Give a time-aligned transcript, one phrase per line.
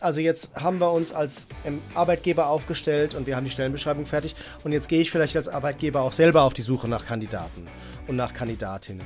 [0.00, 4.36] also jetzt haben wir uns als ähm, Arbeitgeber aufgestellt und wir haben die Stellenbeschreibung fertig
[4.64, 7.66] und jetzt gehe ich vielleicht als Arbeitgeber auch selber auf die Suche nach Kandidaten
[8.06, 9.04] und nach Kandidatinnen.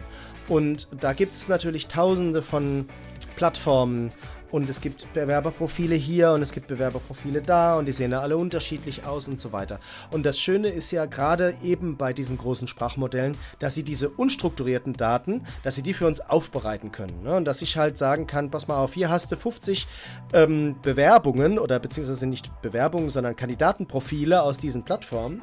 [0.49, 2.87] Und da gibt es natürlich tausende von
[3.37, 4.13] Plattformen
[4.53, 8.37] und es gibt Bewerberprofile hier und es gibt Bewerberprofile da und die sehen ja alle
[8.37, 9.81] unterschiedlich aus und so weiter.
[10.11, 14.93] Und das Schöne ist ja gerade eben bei diesen großen Sprachmodellen, dass sie diese unstrukturierten
[14.93, 17.23] Daten, dass sie die für uns aufbereiten können.
[17.23, 17.35] Ne?
[17.35, 19.89] Und dass ich halt sagen kann, pass mal auf, hier hast du 50
[20.35, 25.41] ähm, Bewerbungen oder beziehungsweise nicht Bewerbungen, sondern Kandidatenprofile aus diesen Plattformen.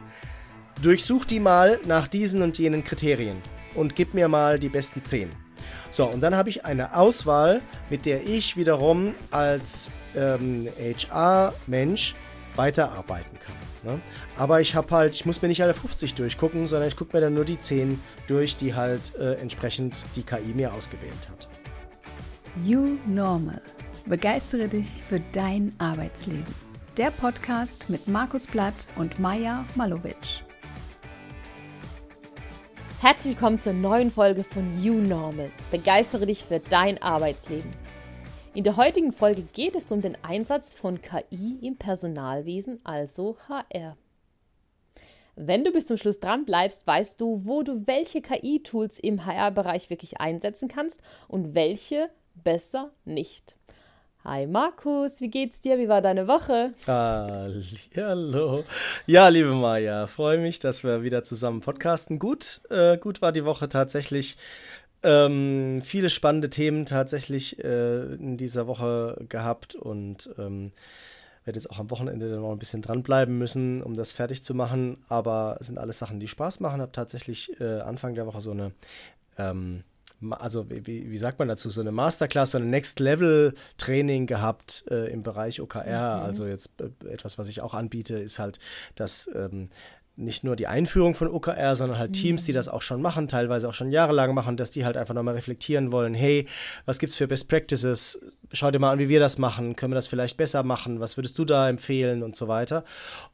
[0.83, 3.37] Durchsuch die mal nach diesen und jenen Kriterien
[3.75, 5.48] und gib mir mal die besten 10.
[5.91, 12.15] So, und dann habe ich eine Auswahl, mit der ich wiederum als ähm, HR-Mensch
[12.55, 13.55] weiterarbeiten kann.
[13.83, 13.99] Ne?
[14.37, 17.21] Aber ich habe halt, ich muss mir nicht alle 50 durchgucken, sondern ich gucke mir
[17.21, 21.47] dann nur die 10 durch, die halt äh, entsprechend die KI mir ausgewählt hat.
[22.63, 23.61] You Normal.
[24.05, 26.43] Begeistere dich für dein Arbeitsleben.
[26.97, 30.43] Der Podcast mit Markus Blatt und Maja Malovic.
[33.01, 35.51] Herzlich willkommen zur neuen Folge von You Normal.
[35.71, 37.71] Begeistere dich für dein Arbeitsleben.
[38.53, 43.95] In der heutigen Folge geht es um den Einsatz von KI im Personalwesen, also HR.
[45.37, 49.89] Wenn du bis zum Schluss dran bleibst, weißt du, wo du welche KI-Tools im HR-Bereich
[49.89, 53.55] wirklich einsetzen kannst und welche besser nicht.
[54.25, 55.79] Hi Markus, wie geht's dir?
[55.79, 56.73] Wie war deine Woche?
[56.85, 58.65] Hallo.
[59.07, 62.19] Ja, liebe Maja, freue mich, dass wir wieder zusammen podcasten.
[62.19, 64.35] Gut, äh, gut war die Woche tatsächlich.
[65.03, 70.73] Ähm, viele spannende Themen tatsächlich äh, in dieser Woche gehabt und ähm,
[71.45, 74.97] werde jetzt auch am Wochenende noch ein bisschen dranbleiben müssen, um das fertig zu machen.
[75.07, 76.81] Aber es sind alles Sachen, die Spaß machen.
[76.81, 78.73] Habe tatsächlich äh, Anfang der Woche so eine
[79.37, 79.85] ähm,
[80.31, 85.23] also wie, wie, sagt man dazu, so eine Masterclass, so ein Next-Level-Training gehabt äh, im
[85.23, 86.17] Bereich OKR.
[86.17, 86.23] Mhm.
[86.23, 88.59] Also jetzt äh, etwas, was ich auch anbiete, ist halt,
[88.95, 89.69] dass ähm,
[90.19, 92.55] nicht nur die Einführung von OKR, sondern halt Teams, die mhm.
[92.55, 95.91] das auch schon machen, teilweise auch schon jahrelang machen, dass die halt einfach nochmal reflektieren
[95.91, 96.47] wollen, hey,
[96.85, 98.21] was gibt es für Best Practices?
[98.51, 99.75] Schau dir mal an, wie wir das machen.
[99.75, 100.99] Können wir das vielleicht besser machen?
[100.99, 102.83] Was würdest du da empfehlen und so weiter?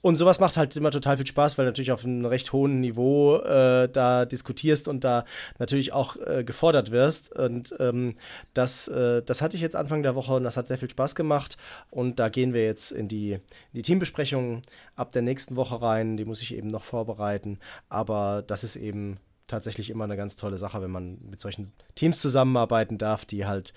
[0.02, 3.38] Und sowas macht halt immer total viel Spaß, weil natürlich auf einem recht hohen Niveau
[3.38, 5.24] äh, da diskutierst und da
[5.58, 7.34] natürlich auch äh, gefordert wirst.
[7.34, 8.16] Und ähm,
[8.54, 11.16] das, äh, das hatte ich jetzt Anfang der Woche und das hat sehr viel Spaß
[11.16, 11.56] gemacht.
[11.92, 13.42] Und da gehen wir jetzt in die, in
[13.74, 14.64] die Teambesprechung
[14.96, 16.18] ab der nächsten Woche rein.
[16.18, 17.60] Die muss ich eben noch vorbereiten.
[17.88, 22.20] Aber das ist eben tatsächlich immer eine ganz tolle Sache, wenn man mit solchen Teams
[22.20, 23.74] zusammenarbeiten darf, die halt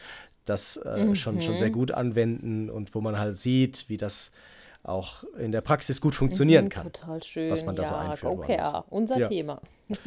[0.48, 1.14] das äh, mhm.
[1.14, 4.31] schon, schon sehr gut anwenden und wo man halt sieht, wie das
[4.82, 6.92] auch in der Praxis gut funktionieren mhm, kann.
[6.92, 7.50] Total schön.
[7.50, 8.32] Was man da ja, so einführt.
[8.32, 9.28] Okay, unser ja.
[9.28, 9.60] Thema.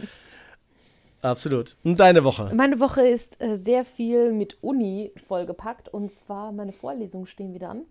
[1.21, 1.75] Absolut.
[1.83, 2.51] Und deine Woche?
[2.55, 7.69] Meine Woche ist äh, sehr viel mit Uni vollgepackt und zwar meine Vorlesungen stehen wieder
[7.69, 7.85] an.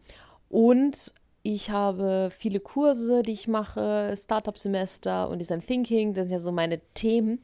[0.48, 6.38] Und ich habe viele Kurse, die ich mache, Startup-Semester und Design Thinking, das sind ja
[6.38, 7.40] so meine Themen.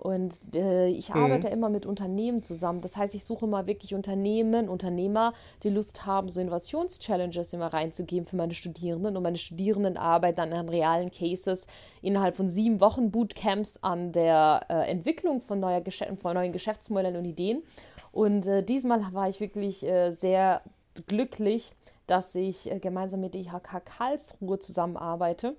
[0.00, 1.22] Und äh, ich mhm.
[1.22, 2.80] arbeite immer mit Unternehmen zusammen.
[2.80, 8.26] Das heißt, ich suche mal wirklich Unternehmen, Unternehmer, die Lust haben, so Innovations-Challenges immer reinzugeben
[8.26, 9.14] für meine Studierenden.
[9.18, 11.66] Und meine Studierenden arbeiten dann an realen Cases
[12.00, 17.18] innerhalb von sieben Wochen Bootcamps an der äh, Entwicklung von, neuer Gesch von neuen Geschäftsmodellen
[17.18, 17.62] und Ideen.
[18.10, 20.62] Und äh, diesmal war ich wirklich äh, sehr
[21.06, 21.74] glücklich,
[22.06, 25.56] dass ich äh, gemeinsam mit der IHK Karlsruhe zusammenarbeite.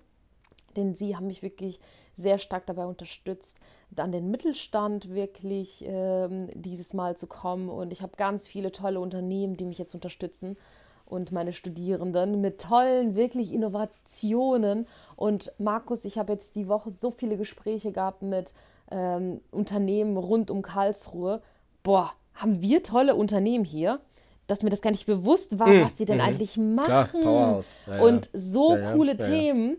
[0.77, 1.79] Denn sie haben mich wirklich
[2.15, 3.59] sehr stark dabei unterstützt,
[3.95, 7.69] an den Mittelstand wirklich ähm, dieses Mal zu kommen.
[7.69, 10.57] Und ich habe ganz viele tolle Unternehmen, die mich jetzt unterstützen
[11.05, 14.87] und meine Studierenden mit tollen, wirklich Innovationen.
[15.15, 18.53] Und Markus, ich habe jetzt die Woche so viele Gespräche gehabt mit
[18.91, 21.41] ähm, Unternehmen rund um Karlsruhe.
[21.83, 23.99] Boah, haben wir tolle Unternehmen hier
[24.51, 25.81] dass mir das gar nicht bewusst war, mhm.
[25.81, 26.23] was die denn mhm.
[26.23, 27.21] eigentlich machen.
[27.21, 29.77] Klar, ja, und so ja, coole Themen.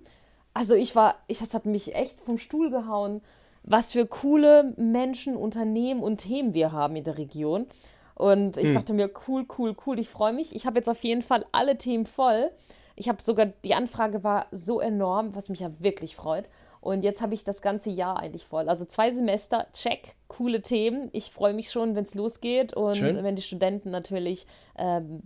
[0.54, 3.22] Also ich war, ich, das hat mich echt vom Stuhl gehauen,
[3.62, 7.66] was für coole Menschen, Unternehmen und Themen wir haben in der Region.
[8.14, 8.74] Und ich mhm.
[8.74, 10.54] dachte mir, cool, cool, cool, ich freue mich.
[10.54, 12.50] Ich habe jetzt auf jeden Fall alle Themen voll.
[12.94, 16.48] Ich habe sogar, die Anfrage war so enorm, was mich ja wirklich freut.
[16.80, 18.68] Und jetzt habe ich das ganze Jahr eigentlich voll.
[18.68, 21.08] Also zwei Semester, check, coole Themen.
[21.12, 23.22] Ich freue mich schon, wenn es losgeht und Schön.
[23.22, 24.46] wenn die Studenten natürlich
[24.76, 25.22] ähm,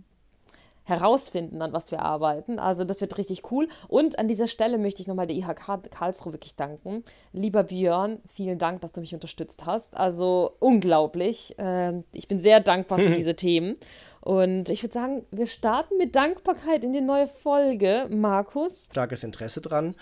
[0.87, 2.59] herausfinden, an was wir arbeiten.
[2.59, 3.67] Also das wird richtig cool.
[3.89, 7.03] Und an dieser Stelle möchte ich nochmal der IHK Karlsruhe wirklich danken.
[7.33, 9.97] Lieber Björn, vielen Dank, dass du mich unterstützt hast.
[9.97, 11.55] Also unglaublich.
[11.57, 13.75] Ähm, ich bin sehr dankbar für diese Themen.
[14.21, 18.87] Und ich würde sagen, wir starten mit Dankbarkeit in die neue Folge, Markus.
[18.91, 19.95] Starkes Interesse dran.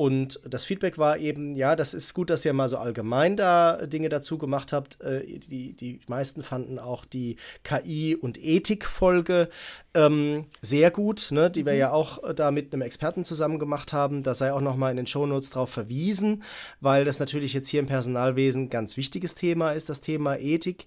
[0.00, 3.84] Und das Feedback war eben, ja, das ist gut, dass ihr mal so allgemein da
[3.84, 4.98] Dinge dazu gemacht habt.
[5.02, 9.50] Äh, die, die meisten fanden auch die KI- und Ethik-Folge
[9.92, 11.78] ähm, sehr gut, ne, die wir mhm.
[11.80, 14.22] ja auch da mit einem Experten zusammen gemacht haben.
[14.22, 16.44] Da sei auch nochmal in den Shownotes drauf verwiesen,
[16.80, 20.86] weil das natürlich jetzt hier im Personalwesen ein ganz wichtiges Thema ist, das Thema Ethik.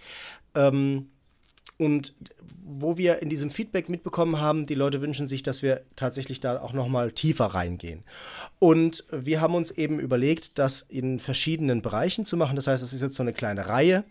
[0.55, 1.09] Ähm,
[1.77, 2.15] und
[2.65, 6.59] wo wir in diesem Feedback mitbekommen haben, die Leute wünschen sich, dass wir tatsächlich da
[6.61, 8.03] auch noch mal tiefer reingehen.
[8.59, 12.55] Und wir haben uns eben überlegt, das in verschiedenen Bereichen zu machen.
[12.55, 14.03] Das heißt, es ist jetzt so eine kleine Reihe,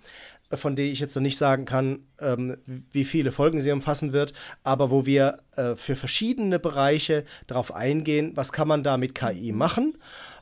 [0.50, 2.58] von der ich jetzt noch nicht sagen kann, ähm,
[2.92, 8.32] wie viele Folgen sie umfassen wird, aber wo wir äh, für verschiedene Bereiche darauf eingehen,
[8.34, 9.96] was kann man da mit KI machen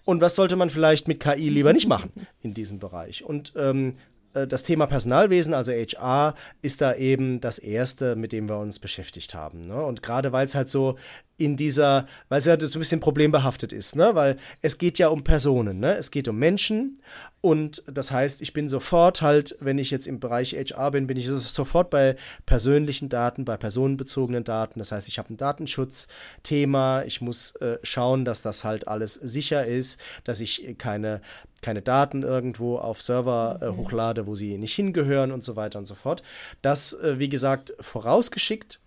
[0.05, 2.11] und was sollte man vielleicht mit KI lieber nicht machen
[2.43, 3.23] in diesem Bereich.
[3.23, 8.49] Und ähm, äh, das Thema Personalwesen, also HR, ist da eben das erste, mit dem
[8.49, 9.63] wir uns beschäftigt haben.
[9.63, 9.83] Ne?
[9.83, 10.97] Und gerade weil es halt so
[11.41, 14.15] in dieser, weil es ja so ein bisschen problembehaftet ist, ne?
[14.15, 15.97] weil es geht ja um Personen, ne?
[15.97, 16.99] es geht um Menschen
[17.41, 21.17] und das heißt, ich bin sofort halt, wenn ich jetzt im Bereich HR bin, bin
[21.17, 24.79] ich sofort bei persönlichen Daten, bei personenbezogenen Daten.
[24.79, 29.65] Das heißt, ich habe ein Datenschutzthema, ich muss äh, schauen, dass das halt alles sicher
[29.65, 31.23] ist, dass ich keine,
[31.63, 33.79] keine Daten irgendwo auf Server äh, mhm.
[33.79, 36.23] hochlade, wo sie nicht hingehören und so weiter und so fort.
[36.61, 38.81] Das, äh, wie gesagt, vorausgeschickt.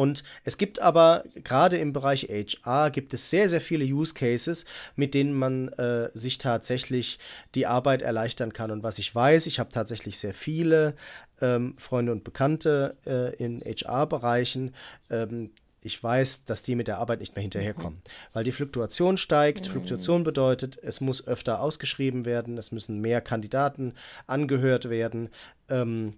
[0.00, 4.64] Und es gibt aber gerade im Bereich HR gibt es sehr, sehr viele Use Cases,
[4.96, 7.18] mit denen man äh, sich tatsächlich
[7.54, 8.70] die Arbeit erleichtern kann.
[8.70, 10.94] Und was ich weiß, ich habe tatsächlich sehr viele
[11.42, 14.74] ähm, Freunde und Bekannte äh, in HR-Bereichen.
[15.10, 15.50] Ähm,
[15.82, 18.10] ich weiß, dass die mit der Arbeit nicht mehr hinterherkommen, mhm.
[18.32, 19.66] weil die Fluktuation steigt.
[19.66, 19.72] Mhm.
[19.72, 23.92] Fluktuation bedeutet, es muss öfter ausgeschrieben werden, es müssen mehr Kandidaten
[24.26, 25.28] angehört werden.
[25.68, 26.14] Ähm,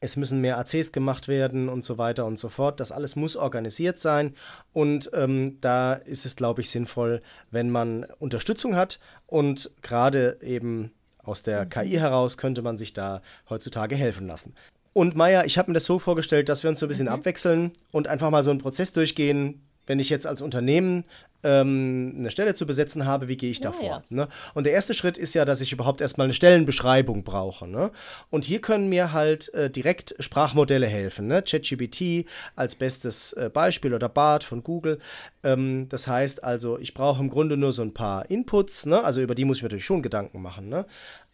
[0.00, 2.80] es müssen mehr ACs gemacht werden und so weiter und so fort.
[2.80, 4.34] Das alles muss organisiert sein
[4.72, 10.92] und ähm, da ist es, glaube ich, sinnvoll, wenn man Unterstützung hat und gerade eben
[11.22, 11.70] aus der mhm.
[11.70, 14.54] KI heraus könnte man sich da heutzutage helfen lassen.
[14.92, 17.12] Und Maya, ich habe mir das so vorgestellt, dass wir uns so ein bisschen mhm.
[17.12, 21.04] abwechseln und einfach mal so einen Prozess durchgehen, wenn ich jetzt als Unternehmen
[21.42, 23.84] ähm, eine Stelle zu besetzen habe, wie gehe ich da vor?
[23.84, 24.02] Ja.
[24.08, 24.28] Ne?
[24.54, 27.68] Und der erste Schritt ist ja, dass ich überhaupt erstmal eine Stellenbeschreibung brauche.
[27.68, 27.90] Ne?
[28.30, 31.26] Und hier können mir halt äh, direkt Sprachmodelle helfen.
[31.26, 31.42] Ne?
[31.42, 34.98] ChatGPT als bestes äh, Beispiel oder BART von Google.
[35.44, 39.02] Ähm, das heißt also, ich brauche im Grunde nur so ein paar Inputs, ne?
[39.04, 40.68] also über die muss ich mir natürlich schon Gedanken machen.
[40.68, 40.86] Ne?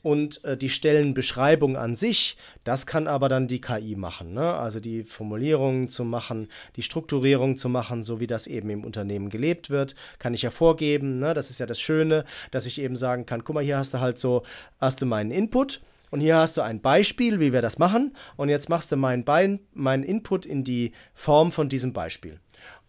[0.05, 4.35] Und äh, die Stellenbeschreibung an sich, das kann aber dann die KI machen.
[4.35, 4.53] Ne?
[4.53, 9.31] Also die Formulierungen zu machen, die Strukturierung zu machen, so wie das eben im Unternehmen
[9.31, 11.21] gelebt wird, kann ich ja vorgeben.
[11.21, 11.33] Ne?
[11.33, 14.01] Das ist ja das Schöne, dass ich eben sagen kann, guck mal, hier hast du
[14.01, 14.43] halt so,
[14.79, 15.81] hast du meinen Input.
[16.11, 18.15] Und hier hast du ein Beispiel, wie wir das machen.
[18.37, 22.39] Und jetzt machst du meinen, Bein, meinen Input in die Form von diesem Beispiel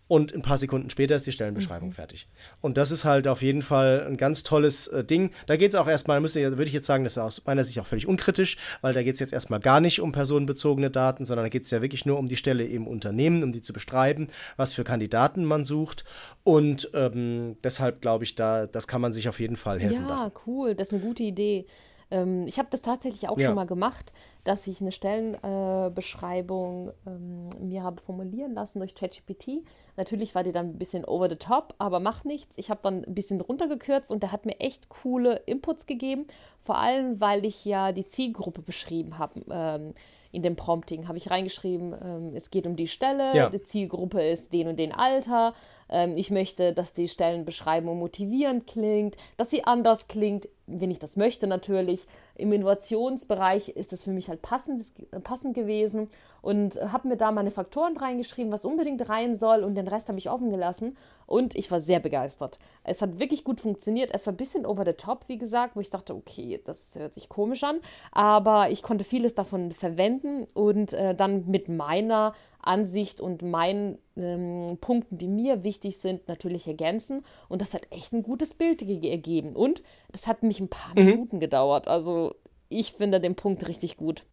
[0.07, 1.93] und ein paar Sekunden später ist die Stellenbeschreibung mhm.
[1.93, 2.27] fertig.
[2.61, 5.31] Und das ist halt auf jeden Fall ein ganz tolles äh, Ding.
[5.47, 7.79] Da geht es auch erstmal, müsste, würde ich jetzt sagen, das ist aus meiner Sicht
[7.79, 11.45] auch völlig unkritisch, weil da geht es jetzt erstmal gar nicht um personenbezogene Daten, sondern
[11.45, 14.27] da geht es ja wirklich nur um die Stelle im Unternehmen, um die zu beschreiben,
[14.57, 16.05] was für Kandidaten man sucht.
[16.43, 20.09] Und ähm, deshalb glaube ich, da, das kann man sich auf jeden Fall helfen ja,
[20.09, 20.25] lassen.
[20.25, 21.65] Ja, cool, das ist eine gute Idee.
[22.11, 23.47] Ähm, ich habe das tatsächlich auch ja.
[23.47, 24.13] schon mal gemacht,
[24.43, 29.63] dass ich eine Stellenbeschreibung äh, ähm, mir habe formulieren lassen durch ChatGPT.
[29.97, 32.57] Natürlich war die dann ein bisschen over the top, aber macht nichts.
[32.57, 36.27] Ich habe dann ein bisschen runtergekürzt und der hat mir echt coole Inputs gegeben.
[36.57, 39.41] Vor allem, weil ich ja die Zielgruppe beschrieben habe.
[39.49, 39.93] Ähm,
[40.31, 43.49] in dem Prompting habe ich reingeschrieben, ähm, es geht um die Stelle, ja.
[43.49, 45.53] die Zielgruppe ist den und den Alter.
[45.89, 51.15] Ähm, ich möchte, dass die Stellenbeschreibung motivierend klingt, dass sie anders klingt wenn ich das
[51.15, 52.07] möchte natürlich.
[52.35, 54.81] Im Innovationsbereich ist das für mich halt passend,
[55.23, 56.09] passend gewesen
[56.41, 60.17] und habe mir da meine Faktoren reingeschrieben, was unbedingt rein soll und den Rest habe
[60.17, 62.59] ich offen gelassen und ich war sehr begeistert.
[62.83, 64.11] Es hat wirklich gut funktioniert.
[64.13, 67.13] Es war ein bisschen over the top, wie gesagt, wo ich dachte, okay, das hört
[67.13, 67.79] sich komisch an,
[68.11, 72.33] aber ich konnte vieles davon verwenden und äh, dann mit meiner
[72.65, 77.23] Ansicht und meinen ähm, Punkten, die mir wichtig sind, natürlich ergänzen.
[77.47, 79.55] Und das hat echt ein gutes Bild ergeben.
[79.55, 81.05] Und das hat mich ein paar mhm.
[81.05, 81.87] Minuten gedauert.
[81.87, 82.35] Also
[82.69, 84.25] ich finde den Punkt richtig gut.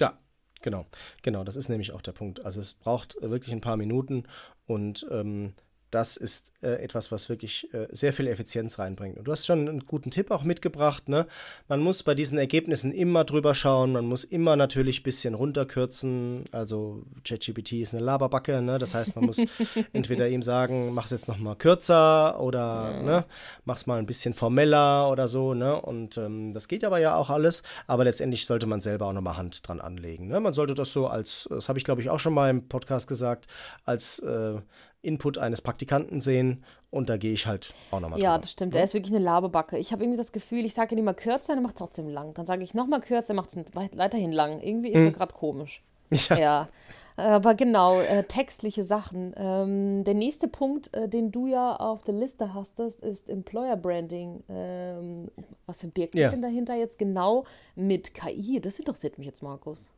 [0.00, 0.18] Ja,
[0.60, 0.84] genau.
[1.22, 2.44] Genau, das ist nämlich auch der Punkt.
[2.44, 4.24] Also es braucht wirklich ein paar Minuten
[4.66, 5.54] und ähm,
[5.92, 9.18] das ist äh, etwas, was wirklich äh, sehr viel Effizienz reinbringt.
[9.18, 11.06] Und du hast schon einen guten Tipp auch mitgebracht.
[11.10, 11.26] Ne?
[11.68, 13.92] Man muss bei diesen Ergebnissen immer drüber schauen.
[13.92, 16.46] Man muss immer natürlich ein bisschen runterkürzen.
[16.50, 18.62] Also ChatGPT ist eine Laberbacke.
[18.62, 18.78] Ne?
[18.78, 19.36] Das heißt, man muss
[19.92, 23.02] entweder ihm sagen, mach es jetzt noch mal kürzer oder ja.
[23.02, 23.24] ne,
[23.66, 25.52] mach es mal ein bisschen formeller oder so.
[25.52, 25.78] Ne?
[25.78, 27.62] Und ähm, das geht aber ja auch alles.
[27.86, 30.28] Aber letztendlich sollte man selber auch noch mal Hand dran anlegen.
[30.28, 30.40] Ne?
[30.40, 33.08] Man sollte das so als, das habe ich glaube ich auch schon mal im Podcast
[33.08, 33.46] gesagt,
[33.84, 34.54] als äh,
[35.02, 38.42] Input eines Praktikanten sehen und da gehe ich halt auch nochmal Ja, drüber.
[38.42, 38.74] das stimmt.
[38.74, 39.78] Er ist wirklich eine Labebacke.
[39.78, 42.34] Ich habe irgendwie das Gefühl, ich sage ihm immer kürzer, er macht es trotzdem lang.
[42.34, 44.60] Dann sage ich nochmal kürzer, er macht es weiterhin lang.
[44.60, 45.06] Irgendwie ist hm.
[45.06, 45.82] er gerade komisch.
[46.28, 46.36] Ja.
[46.36, 46.68] ja.
[47.16, 49.34] Aber genau, äh, textliche Sachen.
[49.36, 54.42] Ähm, der nächste Punkt, äh, den du ja auf der Liste hast, ist Employer Branding.
[54.48, 55.30] Ähm,
[55.66, 56.30] was für ein Birgt ja.
[56.30, 57.44] denn dahinter jetzt genau
[57.74, 58.60] mit KI?
[58.60, 59.90] Das interessiert mich jetzt, Markus.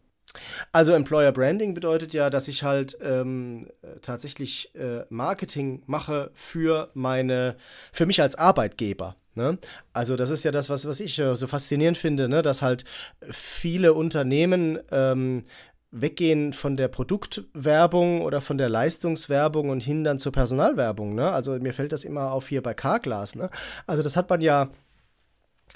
[0.73, 3.69] Also Employer Branding bedeutet ja, dass ich halt ähm,
[4.03, 7.57] tatsächlich äh, Marketing mache für meine,
[7.93, 9.17] für mich als Arbeitgeber.
[9.35, 9.59] Ne?
[9.93, 12.43] Also das ist ja das, was, was ich äh, so faszinierend finde, ne?
[12.43, 12.85] dass halt
[13.31, 15.45] viele Unternehmen ähm,
[15.91, 21.15] weggehen von der Produktwerbung oder von der Leistungswerbung und hin dann zur Personalwerbung.
[21.15, 21.31] Ne?
[21.31, 23.37] Also mir fällt das immer auf hier bei Carglass.
[23.37, 23.49] Ne?
[23.87, 24.71] Also das hat man ja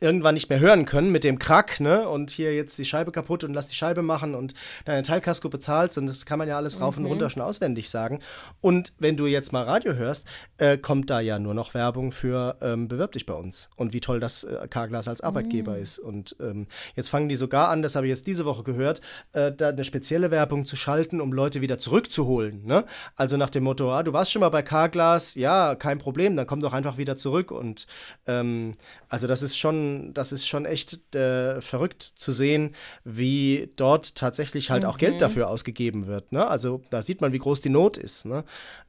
[0.01, 2.09] irgendwann nicht mehr hören können mit dem Krack, ne?
[2.09, 5.99] Und hier jetzt die Scheibe kaputt und lass die Scheibe machen und deine Teilkasko bezahlst
[5.99, 7.05] und das kann man ja alles rauf mhm.
[7.05, 8.21] und runter schon auswendig sagen.
[8.61, 10.27] Und wenn du jetzt mal Radio hörst,
[10.59, 14.01] äh, kommt da ja nur noch Werbung für ähm, Bewirb dich bei uns und wie
[14.01, 15.83] toll das äh, Carglass als Arbeitgeber mhm.
[15.83, 15.99] ist.
[15.99, 19.01] Und ähm, jetzt fangen die sogar an, das habe ich jetzt diese Woche gehört,
[19.33, 22.65] äh, da eine spezielle Werbung zu schalten, um Leute wieder zurückzuholen.
[22.65, 22.85] Ne?
[23.17, 26.47] Also nach dem Motto, ah, du warst schon mal bei Carglass, ja, kein Problem, dann
[26.47, 27.51] komm doch einfach wieder zurück.
[27.51, 27.87] Und
[28.27, 28.75] ähm,
[29.09, 34.71] also das ist schon das ist schon echt äh, verrückt zu sehen, wie dort tatsächlich
[34.71, 34.89] halt mhm.
[34.89, 35.19] auch Geld mhm.
[35.19, 36.33] dafür ausgegeben wird.
[36.33, 36.47] Ne?
[36.47, 38.45] Also da sieht man, wie groß die Not ist ne?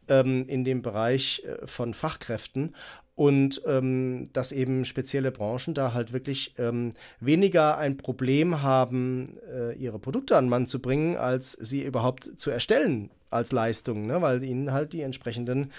[0.08, 2.76] ähm, in dem Bereich äh, von Fachkräften
[3.20, 9.74] und ähm, dass eben spezielle Branchen da halt wirklich ähm, weniger ein Problem haben, äh,
[9.74, 14.22] ihre Produkte an Mann zu bringen, als sie überhaupt zu erstellen als Leistung, ne?
[14.22, 15.74] weil ihnen halt die entsprechenden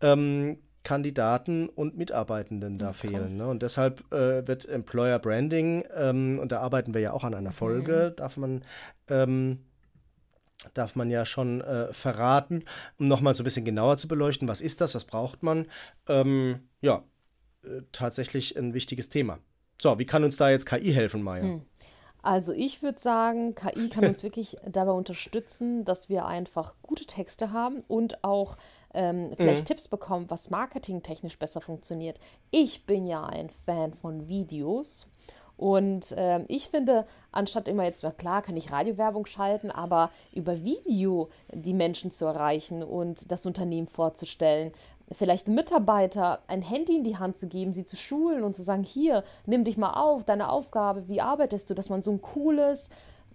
[0.00, 3.36] ähm, Kandidaten und Mitarbeitenden da oh, fehlen.
[3.36, 3.46] Ne?
[3.46, 7.52] Und deshalb äh, wird Employer Branding, ähm, und da arbeiten wir ja auch an einer
[7.52, 8.16] Folge, mhm.
[8.16, 8.62] darf man
[9.08, 9.60] ähm,
[10.74, 12.64] darf man ja schon äh, verraten,
[12.98, 15.66] um nochmal so ein bisschen genauer zu beleuchten, was ist das, was braucht man.
[16.06, 17.02] Ähm, ja,
[17.64, 19.38] äh, tatsächlich ein wichtiges Thema.
[19.80, 21.44] So, wie kann uns da jetzt KI helfen, Maya?
[21.44, 21.62] Mhm.
[22.22, 27.52] Also ich würde sagen, KI kann uns wirklich dabei unterstützen, dass wir einfach gute Texte
[27.52, 28.58] haben und auch
[28.94, 29.66] ähm, vielleicht mhm.
[29.66, 32.18] Tipps bekommen, was marketingtechnisch besser funktioniert.
[32.50, 35.06] Ich bin ja ein Fan von Videos.
[35.56, 40.64] Und äh, ich finde, anstatt immer jetzt, na klar, kann ich Radiowerbung schalten, aber über
[40.64, 44.72] Video die Menschen zu erreichen und das Unternehmen vorzustellen,
[45.12, 48.84] vielleicht Mitarbeiter ein Handy in die Hand zu geben, sie zu schulen und zu sagen,
[48.84, 52.90] hier, nimm dich mal auf, deine Aufgabe, wie arbeitest du, dass man so ein cooles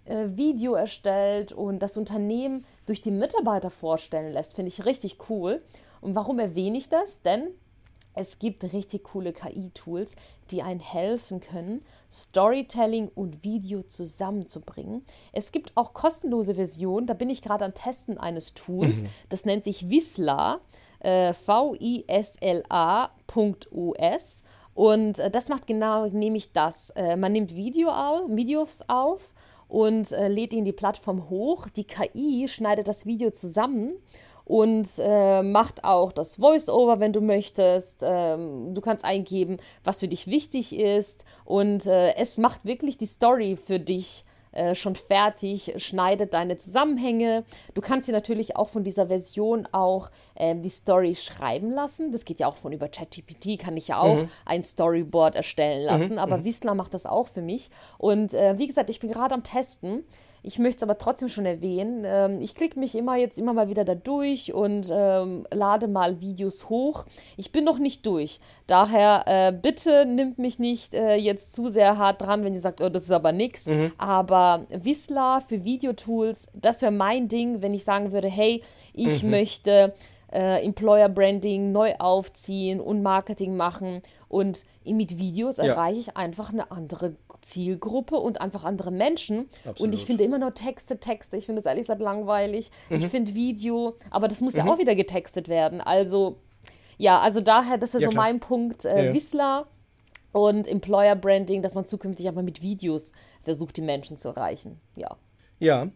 [0.06, 5.62] äh, Video erstellt und das Unternehmen durch die Mitarbeiter vorstellen lässt, finde ich richtig cool.
[6.00, 7.22] Und warum erwähne ich das?
[7.22, 7.48] Denn
[8.14, 10.16] es gibt richtig coole KI-Tools,
[10.50, 15.02] die einen helfen können, Storytelling und Video zusammenzubringen.
[15.32, 19.08] Es gibt auch kostenlose Versionen, da bin ich gerade am Testen eines Tools, mhm.
[19.28, 20.60] das nennt sich Visla,
[21.00, 22.04] äh, V-I-S-L-A.us.
[24.74, 26.90] Und äh, das macht genau nämlich das.
[26.90, 29.34] Äh, man nimmt Video auf, Videos auf
[29.68, 31.68] und äh, lädt ihn die Plattform hoch.
[31.68, 33.94] Die KI schneidet das Video zusammen
[34.44, 38.00] und äh, macht auch das Voice-Over, wenn du möchtest.
[38.02, 43.06] Ähm, du kannst eingeben, was für dich wichtig ist und äh, es macht wirklich die
[43.06, 44.24] Story für dich
[44.56, 47.44] äh, schon fertig, schneidet deine Zusammenhänge.
[47.74, 52.10] Du kannst dir natürlich auch von dieser Version auch äh, die Story schreiben lassen.
[52.10, 54.28] Das geht ja auch von über ChatGPT, kann ich ja auch mhm.
[54.44, 56.14] ein Storyboard erstellen lassen.
[56.14, 56.18] Mhm.
[56.18, 56.44] Aber mhm.
[56.44, 57.70] Wissler macht das auch für mich.
[57.98, 60.04] Und äh, wie gesagt, ich bin gerade am Testen.
[60.46, 62.04] Ich möchte es aber trotzdem schon erwähnen.
[62.06, 66.20] Ähm, ich klicke mich immer jetzt immer mal wieder da durch und ähm, lade mal
[66.20, 67.04] Videos hoch.
[67.36, 68.38] Ich bin noch nicht durch.
[68.68, 72.80] Daher äh, bitte nimmt mich nicht äh, jetzt zu sehr hart dran, wenn ihr sagt,
[72.80, 73.66] oh, das ist aber nichts.
[73.66, 73.90] Mhm.
[73.98, 78.62] Aber Wissler für Videotools, das wäre mein Ding, wenn ich sagen würde, hey,
[78.92, 79.30] ich mhm.
[79.30, 79.94] möchte
[80.32, 84.00] äh, Employer Branding neu aufziehen und Marketing machen.
[84.28, 85.64] Und mit Videos ja.
[85.64, 89.48] erreiche ich einfach eine andere Zielgruppe und einfach andere Menschen.
[89.58, 89.80] Absolut.
[89.80, 91.36] Und ich finde immer nur Texte, Texte.
[91.36, 92.72] Ich finde es ehrlich gesagt langweilig.
[92.90, 92.96] Mhm.
[92.96, 94.58] Ich finde Video, aber das muss mhm.
[94.58, 95.80] ja auch wieder getextet werden.
[95.80, 96.38] Also,
[96.98, 98.24] ja, also daher, das wäre ja, so klar.
[98.24, 98.84] mein Punkt.
[98.84, 99.14] Äh, ja.
[99.14, 99.68] Whistler
[100.32, 103.12] und Employer Branding, dass man zukünftig einfach mit Videos
[103.42, 104.80] versucht, die Menschen zu erreichen.
[104.96, 105.16] Ja.
[105.58, 105.88] Ja,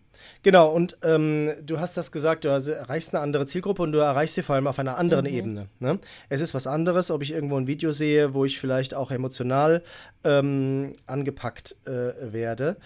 [0.42, 0.70] genau.
[0.70, 4.42] Und ähm, du hast das gesagt, du erreichst eine andere Zielgruppe und du erreichst sie
[4.42, 5.32] vor allem auf einer anderen mhm.
[5.32, 5.68] Ebene.
[5.78, 5.98] Ne?
[6.28, 9.82] Es ist was anderes, ob ich irgendwo ein Video sehe, wo ich vielleicht auch emotional
[10.24, 12.76] ähm, angepackt äh, werde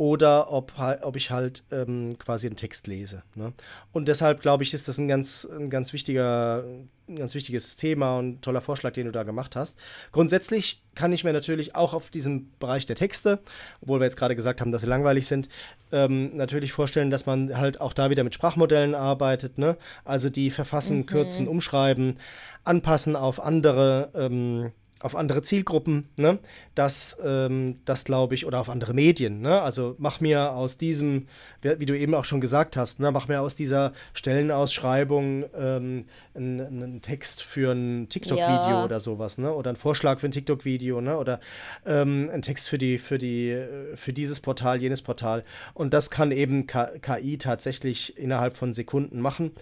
[0.00, 3.22] oder ob, ob ich halt ähm, quasi einen Text lese.
[3.34, 3.52] Ne?
[3.92, 6.64] Und deshalb glaube ich, ist das ein ganz, ein ganz wichtiger,
[7.06, 9.76] ein ganz wichtiges Thema und toller Vorschlag, den du da gemacht hast.
[10.10, 13.40] Grundsätzlich kann ich mir natürlich auch auf diesem Bereich der Texte,
[13.82, 15.50] obwohl wir jetzt gerade gesagt haben, dass sie langweilig sind,
[15.92, 19.58] ähm, natürlich vorstellen, dass man halt auch da wieder mit Sprachmodellen arbeitet.
[19.58, 19.76] Ne?
[20.06, 21.06] Also die verfassen, mhm.
[21.06, 22.16] kürzen, umschreiben,
[22.64, 24.08] anpassen auf andere.
[24.14, 26.38] Ähm, auf andere Zielgruppen, ne?
[26.74, 29.60] Das, ähm, das glaube ich, oder auf andere Medien, ne?
[29.62, 31.26] Also mach mir aus diesem,
[31.62, 33.10] wie du eben auch schon gesagt hast, ne?
[33.10, 36.04] mach mir aus dieser Stellenausschreibung ähm,
[36.34, 38.84] einen, einen, Text für ein TikTok-Video ja.
[38.84, 39.52] oder sowas, ne?
[39.52, 41.16] Oder einen Vorschlag für ein TikTok-Video, ne?
[41.16, 41.40] Oder
[41.86, 43.58] ähm, einen Text für die, für die,
[43.94, 45.44] für dieses Portal, jenes Portal.
[45.72, 49.52] Und das kann eben KI tatsächlich innerhalb von Sekunden machen.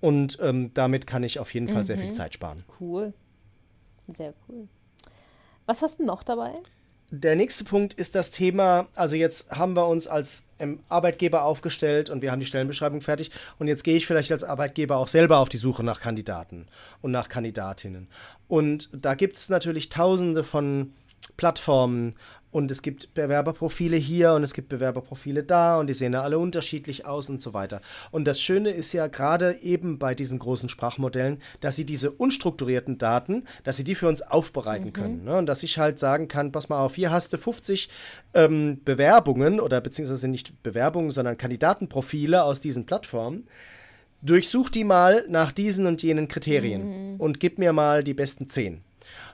[0.00, 1.86] Und ähm, damit kann ich auf jeden Fall mhm.
[1.86, 2.14] sehr viel mhm.
[2.14, 2.62] Zeit sparen.
[2.80, 3.12] Cool.
[4.08, 4.68] Sehr cool.
[5.68, 6.54] Was hast du noch dabei?
[7.10, 12.08] Der nächste Punkt ist das Thema, also jetzt haben wir uns als ähm, Arbeitgeber aufgestellt
[12.08, 15.36] und wir haben die Stellenbeschreibung fertig und jetzt gehe ich vielleicht als Arbeitgeber auch selber
[15.36, 16.68] auf die Suche nach Kandidaten
[17.02, 18.08] und nach Kandidatinnen.
[18.48, 20.94] Und da gibt es natürlich tausende von
[21.36, 22.14] Plattformen
[22.50, 26.38] und es gibt Bewerberprofile hier und es gibt Bewerberprofile da und die sehen ja alle
[26.38, 27.80] unterschiedlich aus und so weiter.
[28.10, 32.96] Und das Schöne ist ja gerade eben bei diesen großen Sprachmodellen, dass sie diese unstrukturierten
[32.96, 34.92] Daten, dass sie die für uns aufbereiten mhm.
[34.92, 35.24] können.
[35.24, 35.36] Ne?
[35.36, 37.90] Und dass ich halt sagen kann, pass mal auf, hier hast du 50
[38.34, 43.46] ähm, Bewerbungen oder beziehungsweise nicht Bewerbungen, sondern Kandidatenprofile aus diesen Plattformen.
[44.22, 47.20] Durchsuch die mal nach diesen und jenen Kriterien mhm.
[47.20, 48.82] und gib mir mal die besten 10.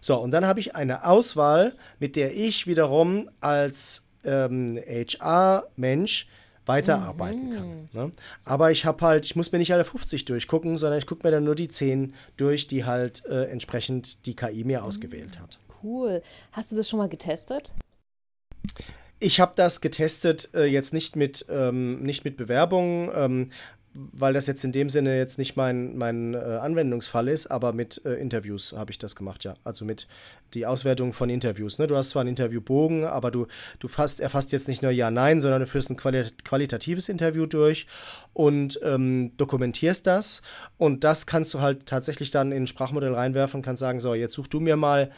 [0.05, 6.29] So, und dann habe ich eine Auswahl, mit der ich wiederum als ähm, HR-Mensch
[6.67, 7.55] weiterarbeiten mhm.
[7.55, 7.89] kann.
[7.95, 8.13] Ne?
[8.45, 11.31] Aber ich habe halt, ich muss mir nicht alle 50 durchgucken, sondern ich gucke mir
[11.31, 14.85] dann nur die 10 durch, die halt äh, entsprechend die KI mir mhm.
[14.85, 15.57] ausgewählt hat.
[15.83, 16.21] Cool.
[16.53, 17.73] Hast du das schon mal getestet?
[19.21, 23.11] Ich habe das getestet, äh, jetzt nicht mit, ähm, nicht mit Bewerbungen.
[23.15, 23.51] Ähm,
[23.95, 28.05] weil das jetzt in dem Sinne jetzt nicht mein, mein äh, Anwendungsfall ist, aber mit
[28.05, 29.55] äh, Interviews habe ich das gemacht, ja.
[29.63, 30.09] Also mit
[30.53, 31.79] die Auswertung von Interviews.
[31.79, 31.87] Ne?
[31.87, 33.47] Du hast zwar einen Interviewbogen, aber du,
[33.79, 37.47] du fasst, erfasst jetzt nicht nur Ja, Nein, sondern du führst ein quali qualitatives Interview
[37.47, 37.87] durch
[38.33, 40.43] und ähm, dokumentierst das.
[40.77, 44.15] Und das kannst du halt tatsächlich dann in ein Sprachmodell reinwerfen und kannst sagen, so,
[44.15, 45.11] jetzt such du mir mal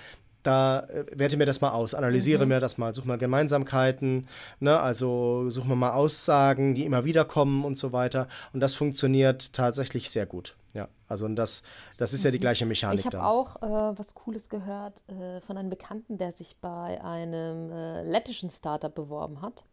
[0.47, 2.50] da äh, werte mir das mal aus, analysiere mhm.
[2.50, 4.29] mir das mal, such mal Gemeinsamkeiten,
[4.61, 4.79] ne?
[4.79, 8.29] also such mir mal Aussagen, die immer wieder kommen und so weiter.
[8.53, 10.57] Und das funktioniert tatsächlich sehr gut.
[10.75, 11.62] Ja, also und das,
[11.97, 12.43] das ist ja die mhm.
[12.43, 13.00] gleiche Mechanik.
[13.00, 17.73] Ich habe auch äh, was Cooles gehört äh, von einem Bekannten, der sich bei einem
[17.73, 19.65] äh, lettischen Startup beworben hat.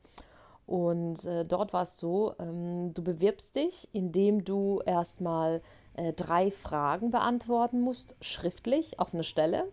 [0.66, 5.62] Und äh, dort war es so, ähm, du bewirbst dich, indem du erstmal
[5.96, 9.66] äh, drei Fragen beantworten musst, schriftlich auf eine Stelle.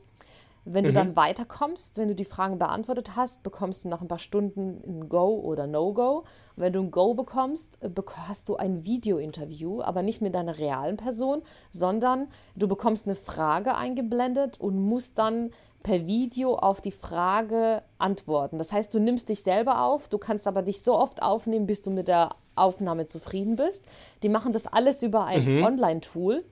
[0.64, 0.94] Wenn du mhm.
[0.94, 5.08] dann weiterkommst, wenn du die Fragen beantwortet hast, bekommst du nach ein paar Stunden ein
[5.08, 6.24] Go oder No-Go.
[6.56, 7.90] Wenn du ein Go bekommst, äh,
[8.28, 13.74] hast du ein Video-Interview, aber nicht mit deiner realen Person, sondern du bekommst eine Frage
[13.74, 15.50] eingeblendet und musst dann
[15.82, 18.58] per Video auf die Frage antworten.
[18.58, 21.80] Das heißt, du nimmst dich selber auf, du kannst aber dich so oft aufnehmen, bis
[21.80, 23.86] du mit der Aufnahme zufrieden bist.
[24.22, 25.64] Die machen das alles über ein mhm.
[25.64, 26.44] Online-Tool.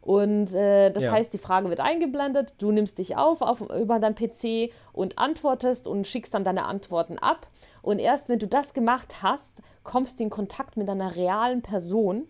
[0.00, 1.12] Und äh, das ja.
[1.12, 5.86] heißt, die Frage wird eingeblendet, du nimmst dich auf, auf über dein PC und antwortest
[5.86, 7.46] und schickst dann deine Antworten ab.
[7.82, 12.26] Und erst wenn du das gemacht hast, kommst du in Kontakt mit einer realen Person,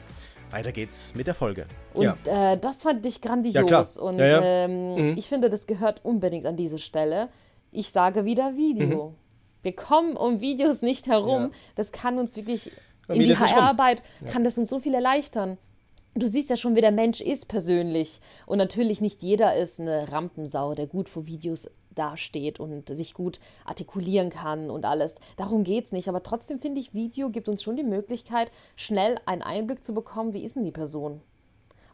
[0.51, 1.67] Weiter geht's mit der Folge.
[1.95, 2.55] Und ja.
[2.55, 3.95] äh, das fand ich grandios.
[3.95, 5.17] Ja, und ja, ähm, mhm.
[5.17, 7.29] ich finde, das gehört unbedingt an diese Stelle.
[7.71, 9.11] Ich sage wieder Video.
[9.11, 9.15] Mhm.
[9.63, 11.53] Wir kommen um Videos nicht herum.
[11.77, 12.73] Das kann uns wirklich
[13.09, 15.59] in die HR-Arbeit, kann das uns so viel erleichtern.
[16.15, 18.21] Du siehst ja schon, wie der Mensch ist persönlich.
[18.45, 23.41] Und natürlich nicht jeder ist eine Rampensau, der gut vor Videos dasteht und sich gut
[23.65, 25.17] artikulieren kann und alles.
[25.37, 26.09] Darum geht es nicht.
[26.09, 30.35] Aber trotzdem finde ich, Video gibt uns schon die Möglichkeit, schnell einen Einblick zu bekommen,
[30.35, 31.23] wie ist denn die Person.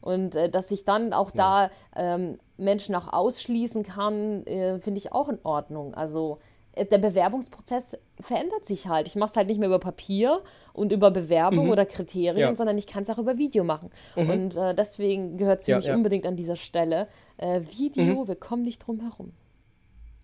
[0.01, 1.69] Und äh, dass ich dann auch ja.
[1.95, 5.95] da ähm, Menschen auch ausschließen kann, äh, finde ich auch in Ordnung.
[5.95, 6.39] Also
[6.85, 9.09] der Bewerbungsprozess verändert sich halt.
[9.09, 11.73] Ich mache es halt nicht mehr über Papier und über Bewerbung mhm.
[11.73, 12.57] oder Kriterien, ja.
[12.57, 13.91] sondern ich kann es auch über Video machen.
[14.17, 14.31] Mhm.
[14.31, 17.09] Und äh, deswegen gehört es für ja, mich unbedingt an dieser Stelle.
[17.37, 18.29] Äh, Video, mhm.
[18.29, 19.33] wir kommen nicht drum herum.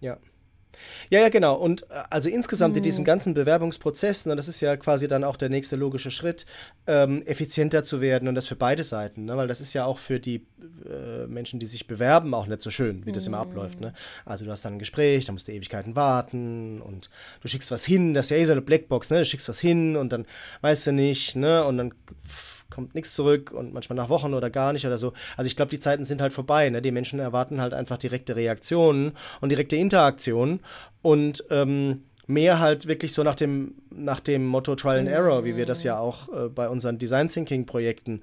[0.00, 0.18] Ja.
[1.10, 1.54] Ja, ja, genau.
[1.56, 3.06] Und äh, also insgesamt in diesem mhm.
[3.06, 6.46] ganzen Bewerbungsprozess, ne, das ist ja quasi dann auch der nächste logische Schritt,
[6.86, 9.36] ähm, effizienter zu werden und das für beide Seiten, ne?
[9.36, 10.46] weil das ist ja auch für die
[10.88, 13.80] äh, Menschen, die sich bewerben, auch nicht so schön, wie das immer abläuft.
[13.80, 13.88] Ne?
[13.88, 13.94] Mhm.
[14.24, 17.10] Also du hast dann ein Gespräch, da musst du Ewigkeiten warten und
[17.40, 19.18] du schickst was hin, das ist ja eh so eine Blackbox, ne?
[19.18, 20.26] du schickst was hin und dann
[20.60, 21.64] weißt du nicht, ne?
[21.64, 21.94] und dann
[22.74, 25.12] kommt nichts zurück und manchmal nach Wochen oder gar nicht oder so.
[25.36, 26.68] Also ich glaube, die Zeiten sind halt vorbei.
[26.68, 26.82] Ne?
[26.82, 30.60] Die Menschen erwarten halt einfach direkte Reaktionen und direkte Interaktionen
[31.02, 35.56] und ähm, mehr halt wirklich so nach dem, nach dem Motto Trial and Error, wie
[35.56, 38.22] wir das ja auch äh, bei unseren Design Thinking Projekten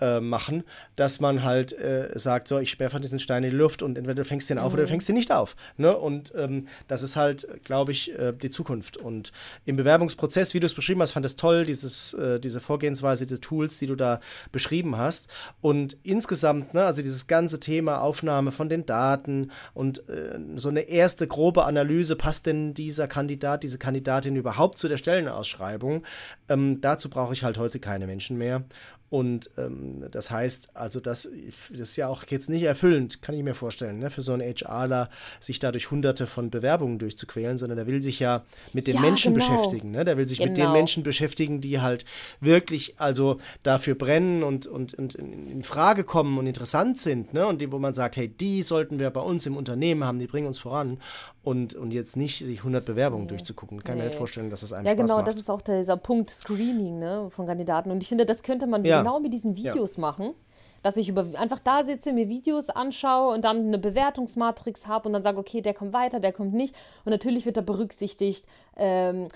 [0.00, 0.64] äh, machen,
[0.96, 4.22] dass man halt äh, sagt, so, ich sperre diesen Stein in die Luft und entweder
[4.22, 4.74] du fängst den auf mhm.
[4.74, 5.54] oder du fängst den nicht auf.
[5.76, 5.96] Ne?
[5.96, 8.96] Und ähm, das ist halt, glaube ich, äh, die Zukunft.
[8.96, 9.32] Und
[9.64, 13.40] im Bewerbungsprozess, wie du es beschrieben hast, fand es toll, dieses, äh, diese Vorgehensweise, diese
[13.40, 15.28] Tools, die du da beschrieben hast.
[15.60, 20.82] Und insgesamt, ne, also dieses ganze Thema Aufnahme von den Daten und äh, so eine
[20.82, 26.04] erste grobe Analyse, passt denn dieser Kandidat, diese Kandidatin überhaupt zu der Stellenausschreibung?
[26.48, 28.64] Ähm, dazu brauche ich halt heute keine Menschen mehr.
[29.12, 31.28] Und ähm, das heißt, also das,
[31.68, 34.54] das ist ja auch jetzt nicht erfüllend, kann ich mir vorstellen, ne, für so einen
[34.54, 38.94] HRler, sich da durch hunderte von Bewerbungen durchzuquälen, sondern der will sich ja mit den
[38.94, 39.54] ja, Menschen genau.
[39.54, 39.90] beschäftigen.
[39.90, 40.06] Ne?
[40.06, 40.48] Der will sich genau.
[40.48, 40.72] mit den genau.
[40.72, 42.06] Menschen beschäftigen, die halt
[42.40, 47.34] wirklich also dafür brennen und, und, und in Frage kommen und interessant sind.
[47.34, 47.46] Ne?
[47.46, 50.26] Und die, wo man sagt, hey, die sollten wir bei uns im Unternehmen haben, die
[50.26, 50.96] bringen uns voran.
[51.44, 53.30] Und, und jetzt nicht sich 100 Bewerbungen nee.
[53.30, 53.82] durchzugucken.
[53.82, 54.02] Kann nee.
[54.02, 55.26] mir nicht vorstellen, dass das einfach Ja, genau, macht.
[55.26, 57.90] das ist auch dieser Punkt Screening ne, von Kandidaten.
[57.90, 60.02] Und ich finde, das könnte man ja genau mit diesen Videos ja.
[60.02, 60.34] machen,
[60.82, 65.12] dass ich über, einfach da sitze, mir Videos anschaue und dann eine Bewertungsmatrix habe und
[65.14, 66.76] dann sage, okay, der kommt weiter, der kommt nicht.
[67.04, 69.28] Und natürlich wird da berücksichtigt, ähm,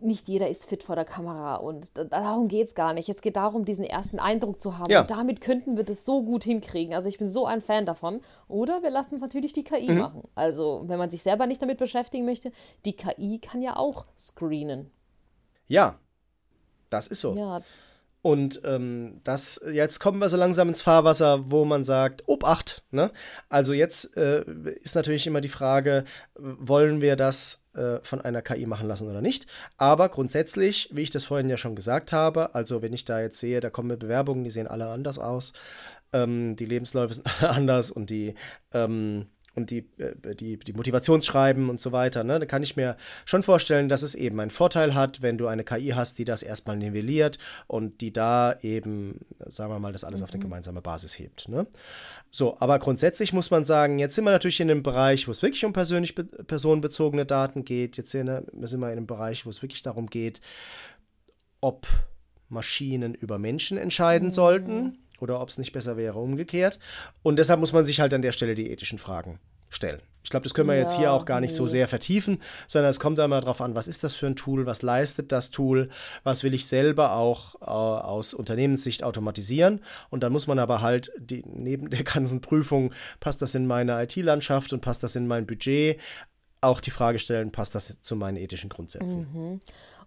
[0.00, 3.08] nicht jeder ist fit vor der Kamera und darum geht es gar nicht.
[3.08, 4.90] Es geht darum, diesen ersten Eindruck zu haben.
[4.90, 5.02] Ja.
[5.02, 6.94] Und damit könnten wir das so gut hinkriegen.
[6.94, 8.20] Also ich bin so ein Fan davon.
[8.48, 9.98] Oder wir lassen es natürlich die KI mhm.
[9.98, 10.22] machen.
[10.34, 12.52] Also wenn man sich selber nicht damit beschäftigen möchte,
[12.84, 14.90] die KI kann ja auch screenen.
[15.68, 15.98] Ja,
[16.90, 17.34] das ist so.
[17.34, 17.62] Ja,
[18.24, 22.82] und ähm, das, jetzt kommen wir so langsam ins Fahrwasser, wo man sagt, Obacht.
[22.90, 23.10] Ne?
[23.50, 24.42] Also jetzt äh,
[24.80, 29.20] ist natürlich immer die Frage, wollen wir das äh, von einer KI machen lassen oder
[29.20, 29.46] nicht?
[29.76, 33.40] Aber grundsätzlich, wie ich das vorhin ja schon gesagt habe, also wenn ich da jetzt
[33.40, 35.52] sehe, da kommen Bewerbungen, die sehen alle anders aus,
[36.14, 38.36] ähm, die Lebensläufe sind anders und die
[38.72, 42.96] ähm, und die, äh, die, die Motivationsschreiben und so weiter, ne, da kann ich mir
[43.24, 46.42] schon vorstellen, dass es eben einen Vorteil hat, wenn du eine KI hast, die das
[46.42, 50.24] erstmal nivelliert und die da eben, sagen wir mal, das alles mhm.
[50.24, 50.42] auf eine mhm.
[50.42, 51.48] gemeinsame Basis hebt.
[51.48, 51.66] Ne?
[52.30, 55.42] So, aber grundsätzlich muss man sagen, jetzt sind wir natürlich in einem Bereich, wo es
[55.42, 57.96] wirklich um persönlich be personenbezogene Daten geht.
[57.96, 60.40] Jetzt sind wir in einem Bereich, wo es wirklich darum geht,
[61.60, 61.86] ob
[62.48, 64.32] Maschinen über Menschen entscheiden mhm.
[64.32, 66.78] sollten oder ob es nicht besser wäre umgekehrt.
[67.22, 69.38] Und deshalb muss man sich halt an der Stelle die ethischen Fragen
[69.70, 70.00] stellen.
[70.22, 71.56] Ich glaube, das können wir ja, jetzt hier auch gar nicht nee.
[71.56, 74.64] so sehr vertiefen, sondern es kommt einmal darauf an, was ist das für ein Tool,
[74.64, 75.90] was leistet das Tool,
[76.22, 79.80] was will ich selber auch äh, aus Unternehmenssicht automatisieren.
[80.08, 84.02] Und dann muss man aber halt die, neben der ganzen Prüfung, passt das in meine
[84.02, 86.00] IT-Landschaft und passt das in mein Budget,
[86.62, 89.26] auch die Frage stellen, passt das zu meinen ethischen Grundsätzen.
[89.32, 89.60] Mhm.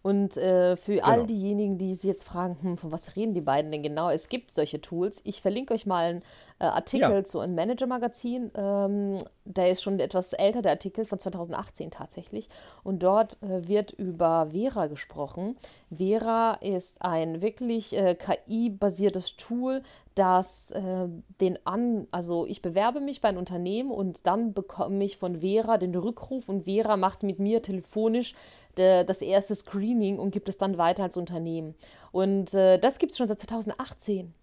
[0.08, 1.06] Und äh, für genau.
[1.06, 4.10] all diejenigen, die sich jetzt fragen, hm, von was reden die beiden denn genau?
[4.10, 5.20] Es gibt solche Tools.
[5.26, 6.22] Ich verlinke euch mal einen
[6.60, 7.24] äh, Artikel ja.
[7.26, 8.50] zu einem Manager-Magazin.
[8.56, 12.48] Ähm, der ist schon etwas älter, der Artikel von 2018 tatsächlich.
[12.86, 15.58] Und dort äh, wird über Vera gesprochen.
[15.93, 19.84] Vera ist ein wirklich äh, KI-basiertes Tool,
[20.17, 21.08] dass äh,
[21.39, 25.77] den an, also ich bewerbe mich bei einem Unternehmen und dann bekomme ich von Vera
[25.77, 28.34] den Rückruf und Vera macht mit mir telefonisch
[28.77, 31.75] de, das erste Screening und gibt es dann weiter als Unternehmen.
[32.12, 34.34] Und äh, das gibt es schon seit 2018.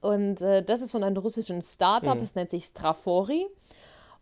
[0.00, 2.20] Und äh, das ist von einem russischen Startup, mhm.
[2.20, 3.46] das nennt sich Strafori.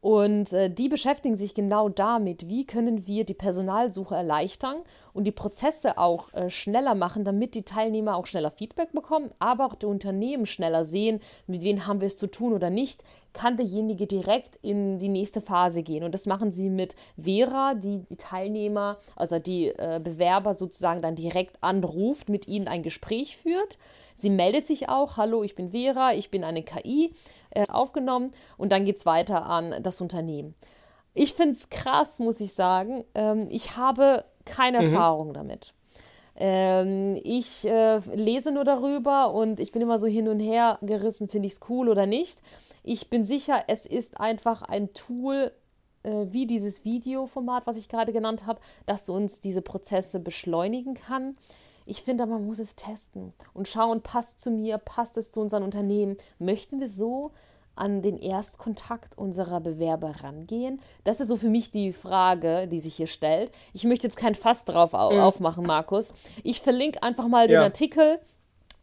[0.03, 4.79] Und äh, die beschäftigen sich genau damit, wie können wir die Personalsuche erleichtern
[5.13, 9.65] und die Prozesse auch äh, schneller machen, damit die Teilnehmer auch schneller Feedback bekommen, aber
[9.65, 13.57] auch die Unternehmen schneller sehen, mit wem haben wir es zu tun oder nicht, kann
[13.57, 16.03] derjenige direkt in die nächste Phase gehen.
[16.03, 21.15] Und das machen sie mit Vera, die die Teilnehmer, also die äh, Bewerber sozusagen dann
[21.15, 23.79] direkt anruft, mit ihnen ein Gespräch führt.
[24.17, 27.15] Sie meldet sich auch, hallo, ich bin Vera, ich bin eine KI
[27.55, 30.55] äh, aufgenommen und dann geht es weiter an das Unternehmen.
[31.15, 33.05] Ich finde es krass, muss ich sagen.
[33.15, 34.87] Ähm, ich habe keine mhm.
[34.87, 35.75] Erfahrung damit.
[36.37, 41.29] Ähm, ich äh, lese nur darüber und ich bin immer so hin und her gerissen,
[41.29, 42.41] finde ich es cool oder nicht.
[42.83, 45.53] Ich bin sicher, es ist einfach ein Tool,
[46.03, 51.37] äh, wie dieses Videoformat, was ich gerade genannt habe, das uns diese Prozesse beschleunigen kann.
[51.87, 55.65] Ich finde, man muss es testen und schauen, passt zu mir, passt es zu unserem
[55.65, 56.17] Unternehmen.
[56.39, 57.33] Möchten wir so
[57.75, 60.81] an den Erstkontakt unserer Bewerber rangehen?
[61.05, 63.51] Das ist so für mich die Frage, die sich hier stellt.
[63.73, 65.21] Ich möchte jetzt kein Fass drauf au mhm.
[65.21, 66.13] aufmachen, Markus.
[66.43, 67.63] Ich verlinke einfach mal den ja.
[67.63, 68.19] Artikel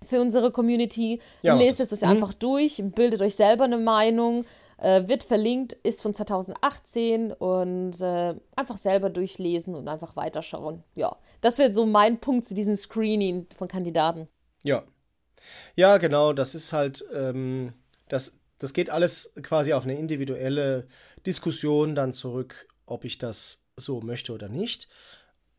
[0.03, 1.19] für unsere Community.
[1.41, 2.09] Ja, Lest es euch mhm.
[2.09, 4.45] einfach durch, bildet euch selber eine Meinung.
[4.81, 10.83] Äh, wird verlinkt, ist von 2018 und äh, einfach selber durchlesen und einfach weiterschauen.
[10.95, 14.29] Ja, das wäre so mein Punkt zu diesem Screening von Kandidaten.
[14.63, 14.83] Ja.
[15.75, 17.73] Ja, genau, das ist halt, ähm,
[18.07, 20.87] das, das geht alles quasi auf eine individuelle
[21.25, 24.87] Diskussion dann zurück, ob ich das so möchte oder nicht.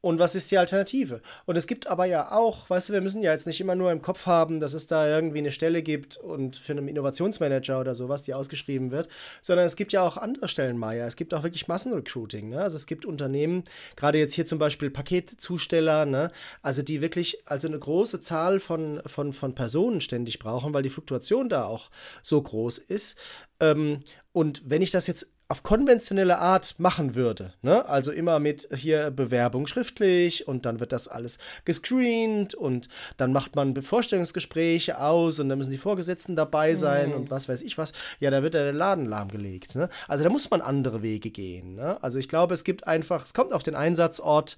[0.02, 1.20] Und was ist die Alternative?
[1.44, 3.92] Und es gibt aber ja auch, weißt du, wir müssen ja jetzt nicht immer nur
[3.92, 7.94] im Kopf haben, dass es da irgendwie eine Stelle gibt und für einen Innovationsmanager oder
[7.94, 9.08] sowas, die ausgeschrieben wird,
[9.42, 11.06] sondern es gibt ja auch andere Stellen, Maya.
[11.06, 12.48] Es gibt auch wirklich Massenrecruiting.
[12.48, 12.60] Ne?
[12.60, 16.30] Also es gibt Unternehmen, gerade jetzt hier zum Beispiel Paketzusteller, ne?
[16.62, 20.90] also die wirklich also eine große Zahl von, von, von Personen ständig brauchen, weil die
[20.90, 21.90] Fluktuation da auch
[22.22, 23.18] so groß ist.
[23.60, 24.00] Ähm,
[24.32, 27.54] und wenn ich das jetzt auf konventionelle Art machen würde.
[27.60, 27.84] Ne?
[27.88, 33.56] Also immer mit hier Bewerbung schriftlich und dann wird das alles gescreent und dann macht
[33.56, 37.16] man Vorstellungsgespräche aus und dann müssen die Vorgesetzten dabei sein mhm.
[37.16, 37.92] und was weiß ich was.
[38.20, 39.74] Ja, da wird der Laden lahmgelegt.
[39.74, 39.88] Ne?
[40.06, 41.74] Also da muss man andere Wege gehen.
[41.74, 42.00] Ne?
[42.00, 44.56] Also ich glaube, es gibt einfach, es kommt auf den Einsatzort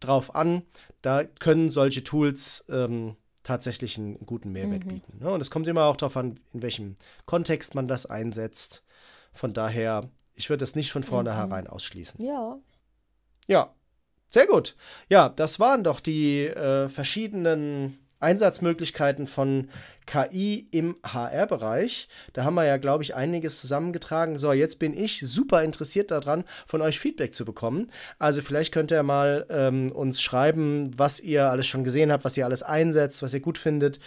[0.00, 0.62] drauf an.
[1.00, 4.88] Da können solche Tools ähm, tatsächlich einen guten Mehrwert mhm.
[4.88, 5.18] bieten.
[5.20, 5.30] Ne?
[5.30, 8.82] Und es kommt immer auch darauf an, in welchem Kontext man das einsetzt.
[9.32, 11.70] Von daher ich würde das nicht von vornherein mhm.
[11.70, 12.24] ausschließen.
[12.24, 12.58] Ja.
[13.46, 13.74] Ja,
[14.28, 14.74] sehr gut.
[15.08, 19.68] Ja, das waren doch die äh, verschiedenen Einsatzmöglichkeiten von
[20.06, 22.08] KI im HR-Bereich.
[22.32, 24.38] Da haben wir ja, glaube ich, einiges zusammengetragen.
[24.38, 27.90] So, jetzt bin ich super interessiert daran, von euch Feedback zu bekommen.
[28.18, 32.36] Also vielleicht könnt ihr mal ähm, uns schreiben, was ihr alles schon gesehen habt, was
[32.36, 33.98] ihr alles einsetzt, was ihr gut findet,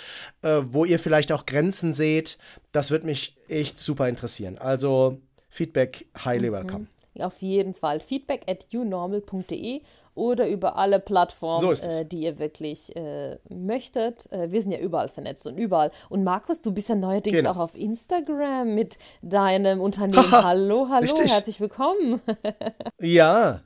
[0.42, 2.38] äh, wo ihr vielleicht auch Grenzen seht.
[2.72, 4.58] Das würde mich echt super interessieren.
[4.58, 6.54] Also Feedback highly mhm.
[6.54, 6.88] welcome.
[7.20, 8.00] Auf jeden Fall.
[8.00, 9.82] Feedback at unormal.de
[10.18, 14.32] oder über alle Plattformen, so äh, die ihr wirklich äh, möchtet.
[14.32, 15.92] Äh, wir sind ja überall vernetzt und überall.
[16.10, 17.52] Und Markus, du bist ja neuerdings genau.
[17.52, 20.32] auch auf Instagram mit deinem Unternehmen.
[20.32, 21.32] hallo, hallo, Richtig.
[21.32, 22.20] herzlich willkommen.
[23.00, 23.62] ja,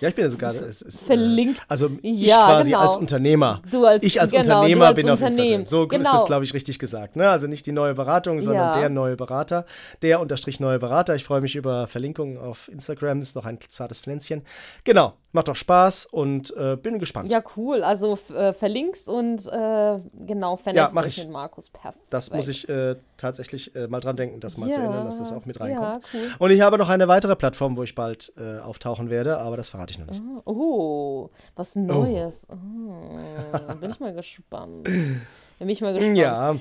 [0.00, 1.62] ja, ich bin ja sogar es, es, äh, verlinkt.
[1.68, 2.82] Also ich ja, quasi genau.
[2.82, 3.62] als Unternehmer.
[3.70, 5.66] Du als, ich als genau, Unternehmer als bin auf Instagram.
[5.66, 6.02] So genau.
[6.02, 7.16] ist das, glaube ich, richtig gesagt.
[7.16, 7.28] Ne?
[7.28, 8.80] Also nicht die neue Beratung, sondern ja.
[8.80, 9.64] der neue Berater.
[10.02, 11.14] Der unterstrich neue Berater.
[11.14, 13.20] Ich freue mich über Verlinkungen auf Instagram.
[13.20, 14.42] Ist noch ein zartes Pflänzchen.
[14.84, 17.30] Genau, macht doch Spaß und äh, bin gespannt.
[17.30, 17.84] Ja, cool.
[17.84, 21.70] Also äh, verlinkst und äh, genau vernetzt ja, dich mit Markus.
[21.70, 22.06] Perfekt.
[22.10, 24.74] Das muss ich äh, tatsächlich äh, mal dran denken, das mal ja.
[24.74, 25.86] zu ändern, dass das auch mit reinkommt.
[25.86, 26.30] Ja, cool.
[26.40, 29.68] Und ich habe noch eine weitere Plattform, wo ich bald äh, auftauchen werde, aber das
[29.68, 30.20] verrate ich noch nicht.
[30.44, 32.48] Oh, oh was Neues.
[32.50, 32.56] Oh.
[32.56, 34.84] Oh, bin ich mal gespannt.
[34.84, 36.16] Bin ich mal gespannt.
[36.16, 36.56] Ja.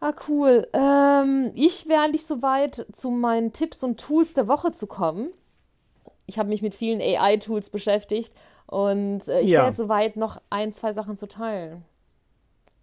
[0.00, 0.66] Ah, cool.
[0.72, 5.28] Ähm, ich wäre nicht so weit, zu meinen Tipps und Tools der Woche zu kommen.
[6.30, 8.32] Ich habe mich mit vielen AI-Tools beschäftigt
[8.66, 9.58] und äh, ich ja.
[9.58, 11.84] wäre jetzt so weit, noch ein, zwei Sachen zu teilen.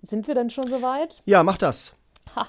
[0.02, 1.22] Sind wir denn schon so weit?
[1.26, 1.94] Ja, mach das.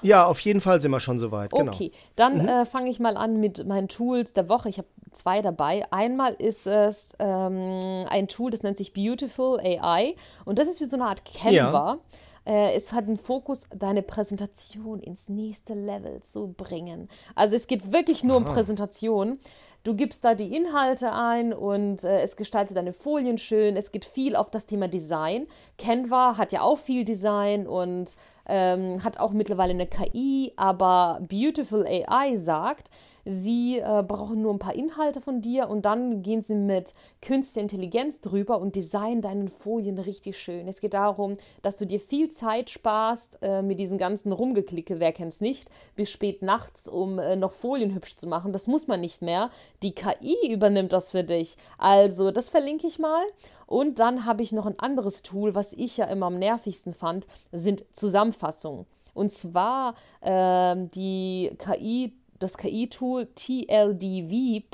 [0.01, 1.51] Ja, auf jeden Fall sind wir schon so weit.
[1.51, 1.71] Genau.
[1.71, 2.47] Okay, dann mhm.
[2.47, 4.69] äh, fange ich mal an mit meinen Tools der Woche.
[4.69, 5.83] Ich habe zwei dabei.
[5.91, 10.85] Einmal ist es ähm, ein Tool, das nennt sich Beautiful AI und das ist wie
[10.85, 11.95] so eine Art Canva.
[11.95, 11.95] Ja.
[12.45, 17.09] Äh, es hat den Fokus, deine Präsentation ins nächste Level zu bringen.
[17.35, 18.45] Also es geht wirklich nur Aha.
[18.45, 19.39] um Präsentation.
[19.83, 23.77] Du gibst da die Inhalte ein und äh, es gestaltet deine Folien schön.
[23.77, 25.47] Es geht viel auf das Thema Design.
[25.77, 31.85] Canva hat ja auch viel Design und ähm, hat auch mittlerweile eine KI, aber Beautiful
[31.87, 32.89] AI sagt,
[33.31, 37.61] Sie äh, brauchen nur ein paar Inhalte von dir und dann gehen sie mit künstlicher
[37.61, 40.67] Intelligenz drüber und designen deinen Folien richtig schön.
[40.67, 45.11] Es geht darum, dass du dir viel Zeit sparst äh, mit diesen ganzen Rumgeklicke, wer
[45.11, 48.51] kennt es nicht, bis spät nachts, um äh, noch Folien hübsch zu machen.
[48.51, 49.51] Das muss man nicht mehr.
[49.83, 51.57] Die KI übernimmt das für dich.
[51.77, 53.23] Also, das verlinke ich mal.
[53.65, 57.27] Und dann habe ich noch ein anderes Tool, was ich ja immer am nervigsten fand,
[57.51, 58.85] sind Zusammenfassungen.
[59.13, 64.67] Und zwar ähm, die KI das KI-Tool tldv.io,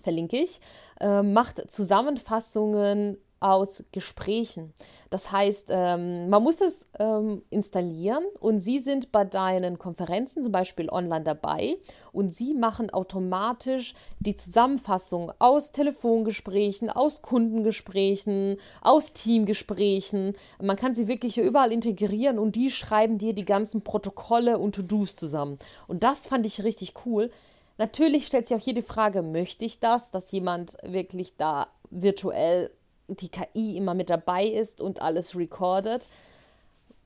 [0.00, 0.60] verlinke ich,
[1.00, 4.72] äh, macht Zusammenfassungen aus Gesprächen.
[5.10, 10.52] Das heißt, ähm, man muss es ähm, installieren und Sie sind bei deinen Konferenzen zum
[10.52, 11.76] Beispiel online dabei
[12.12, 20.34] und Sie machen automatisch die Zusammenfassung aus Telefongesprächen, aus Kundengesprächen, aus Teamgesprächen.
[20.60, 25.16] Man kann sie wirklich überall integrieren und die schreiben dir die ganzen Protokolle und To-Dos
[25.16, 25.58] zusammen.
[25.86, 27.30] Und das fand ich richtig cool.
[27.78, 32.70] Natürlich stellt sich auch hier die Frage, möchte ich das, dass jemand wirklich da virtuell
[33.08, 36.08] die KI immer mit dabei ist und alles recordet.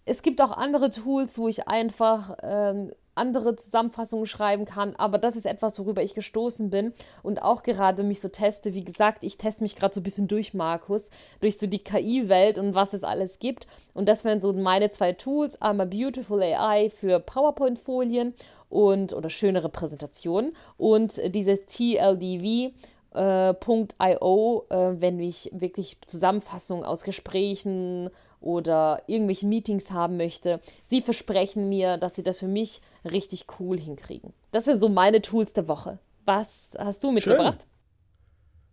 [0.05, 5.37] Es gibt auch andere Tools, wo ich einfach ähm, andere Zusammenfassungen schreiben kann, aber das
[5.37, 8.75] ist etwas, worüber ich gestoßen bin und auch gerade mich so teste.
[8.75, 11.11] Wie gesagt, ich teste mich gerade so ein bisschen durch, Markus,
[11.41, 13.67] durch so die KI-Welt und was es alles gibt.
[13.93, 18.35] Und das wären so meine zwei Tools: einmal Beautiful AI für PowerPoint-Folien
[18.71, 22.73] und oder schönere Präsentationen und dieses TLDV
[23.15, 30.61] äh, .io, äh, wenn ich wirklich Zusammenfassungen aus Gesprächen oder irgendwelchen Meetings haben möchte.
[30.85, 34.33] Sie versprechen mir, dass sie das für mich richtig cool hinkriegen.
[34.51, 35.99] Das wären so meine Tools der Woche.
[36.25, 37.61] Was hast du mitgebracht?
[37.61, 37.69] Schön.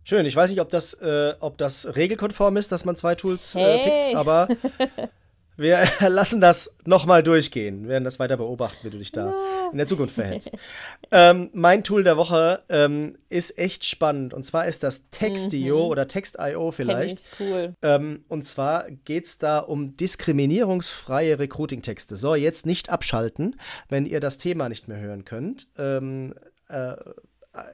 [0.02, 0.26] Schön.
[0.26, 3.60] Ich weiß nicht, ob das, äh, ob das regelkonform ist, dass man zwei Tools äh,
[3.60, 4.02] hey.
[4.02, 4.48] pickt, aber
[5.60, 7.82] wir lassen das nochmal durchgehen.
[7.82, 9.32] Wir werden das weiter beobachten, wie du dich da
[9.70, 10.50] in der Zukunft verhältst.
[11.10, 14.34] ähm, mein Tool der Woche ähm, ist echt spannend.
[14.34, 15.90] Und zwar ist das Textio mhm.
[15.90, 17.28] oder Text.io vielleicht.
[17.38, 17.74] Cool.
[17.82, 22.16] Ähm, und zwar geht es da um diskriminierungsfreie Recruiting-Texte.
[22.16, 25.68] So, jetzt nicht abschalten, wenn ihr das Thema nicht mehr hören könnt.
[25.78, 26.34] Ähm,
[26.68, 26.96] äh,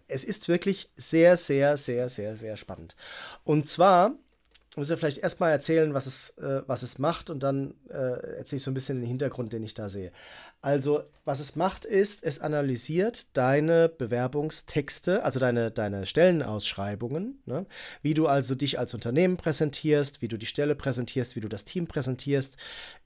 [0.08, 2.96] es ist wirklich sehr, sehr, sehr, sehr, sehr spannend.
[3.44, 4.14] Und zwar
[4.76, 8.58] muss ja vielleicht erstmal erzählen, was es, äh, was es macht und dann äh, erzähle
[8.58, 10.12] ich so ein bisschen den Hintergrund, den ich da sehe.
[10.60, 17.66] Also, was es macht, ist, es analysiert deine Bewerbungstexte, also deine, deine Stellenausschreibungen, ne?
[18.02, 21.64] wie du also dich als Unternehmen präsentierst, wie du die Stelle präsentierst, wie du das
[21.64, 22.56] Team präsentierst,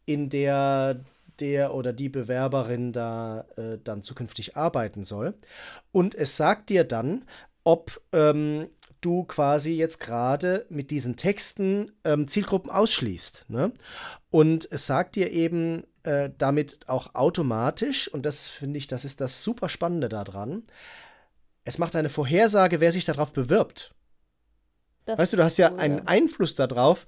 [0.07, 1.01] in der
[1.39, 5.33] der oder die Bewerberin da äh, dann zukünftig arbeiten soll.
[5.91, 7.25] Und es sagt dir dann,
[7.65, 8.69] ob ähm,
[9.01, 13.47] du quasi jetzt gerade mit diesen Texten ähm, Zielgruppen ausschließt.
[13.49, 13.73] Ne?
[14.31, 19.21] Und es sagt dir eben äh, damit auch automatisch, und das finde ich, das ist
[19.21, 20.65] das super Spannende daran,
[21.65, 23.95] es macht eine Vorhersage, wer sich darauf bewirbt.
[25.05, 27.07] Das weißt du, du hast ja einen Einfluss darauf,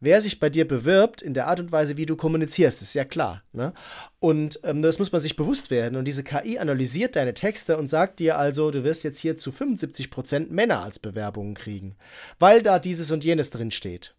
[0.00, 3.04] wer sich bei dir bewirbt, in der Art und Weise, wie du kommunizierst, ist ja
[3.04, 3.42] klar.
[3.52, 3.72] Ne?
[4.18, 5.96] Und ähm, das muss man sich bewusst werden.
[5.96, 9.50] Und diese KI analysiert deine Texte und sagt dir also, du wirst jetzt hier zu
[9.50, 11.96] 75% Männer als Bewerbungen kriegen,
[12.38, 14.14] weil da dieses und jenes drin steht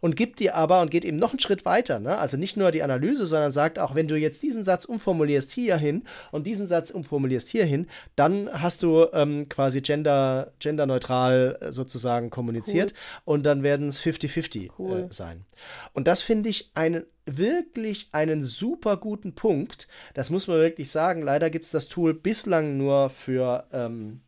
[0.00, 2.00] und gibt dir aber und geht eben noch einen Schritt weiter.
[2.00, 2.18] Ne?
[2.18, 6.04] Also nicht nur die Analyse, sondern sagt auch, wenn du jetzt diesen Satz umformulierst hierhin
[6.30, 12.92] und diesen Satz umformulierst hierhin, dann hast du ähm, quasi gender, genderneutral äh, sozusagen kommuniziert
[12.92, 13.34] cool.
[13.34, 15.08] und dann werden es 50-50 cool.
[15.10, 15.44] äh, sein.
[15.92, 19.86] Und das finde ich einen wirklich einen super guten Punkt.
[20.14, 21.22] Das muss man wirklich sagen.
[21.22, 23.64] Leider gibt es das Tool bislang nur für.
[23.72, 24.20] Ähm,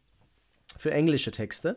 [0.76, 1.76] für englische Texte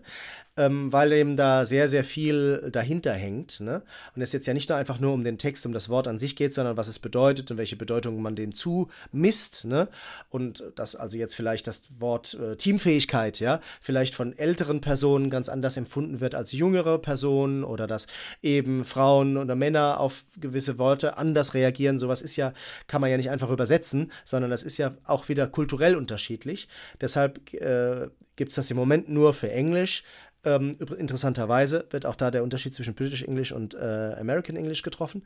[0.58, 3.60] ähm, weil eben da sehr, sehr viel dahinter hängt.
[3.60, 3.84] Ne?
[4.16, 6.20] Und es jetzt ja nicht nur einfach nur um den Text, um das Wort an
[6.20, 9.66] sich geht, sondern was es bedeutet und welche Bedeutung man dem zumisst.
[9.66, 9.88] Ne?
[10.30, 15.48] Und dass also jetzt vielleicht das Wort äh, Teamfähigkeit, ja, vielleicht von älteren Personen ganz
[15.48, 18.08] anders empfunden wird als jüngere Personen oder dass
[18.42, 22.00] eben Frauen oder Männer auf gewisse Worte anders reagieren.
[22.00, 22.54] Sowas ist ja,
[22.88, 26.68] kann man ja nicht einfach übersetzen, sondern das ist ja auch wieder kulturell unterschiedlich.
[27.00, 30.04] Deshalb äh, gibt es das im Moment nur für Englisch.
[30.48, 35.26] Ähm, interessanterweise wird auch da der Unterschied zwischen British English und äh, American English getroffen.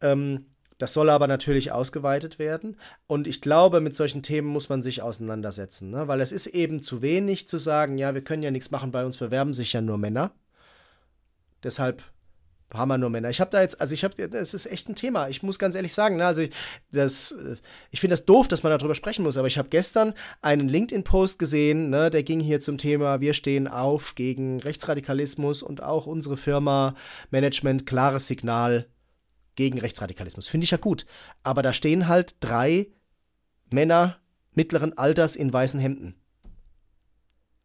[0.00, 0.46] Ähm,
[0.78, 2.78] das soll aber natürlich ausgeweitet werden.
[3.06, 6.08] Und ich glaube, mit solchen Themen muss man sich auseinandersetzen, ne?
[6.08, 9.04] weil es ist eben zu wenig zu sagen, ja, wir können ja nichts machen, bei
[9.04, 10.32] uns bewerben sich ja nur Männer.
[11.62, 12.02] Deshalb
[12.72, 13.30] haben wir nur Männer.
[13.30, 15.28] Ich habe da jetzt, also ich habe, das ist echt ein Thema.
[15.28, 16.50] Ich muss ganz ehrlich sagen, ne, also ich,
[16.90, 17.56] das, äh,
[17.90, 21.38] ich finde das doof, dass man darüber sprechen muss, aber ich habe gestern einen LinkedIn-Post
[21.38, 26.36] gesehen, ne, der ging hier zum Thema, wir stehen auf gegen Rechtsradikalismus und auch unsere
[26.36, 26.94] Firma
[27.30, 28.86] Management, klares Signal,
[29.56, 30.48] gegen Rechtsradikalismus.
[30.48, 31.06] Finde ich ja gut.
[31.42, 32.88] Aber da stehen halt drei
[33.70, 34.18] Männer
[34.52, 36.14] mittleren Alters in weißen Hemden.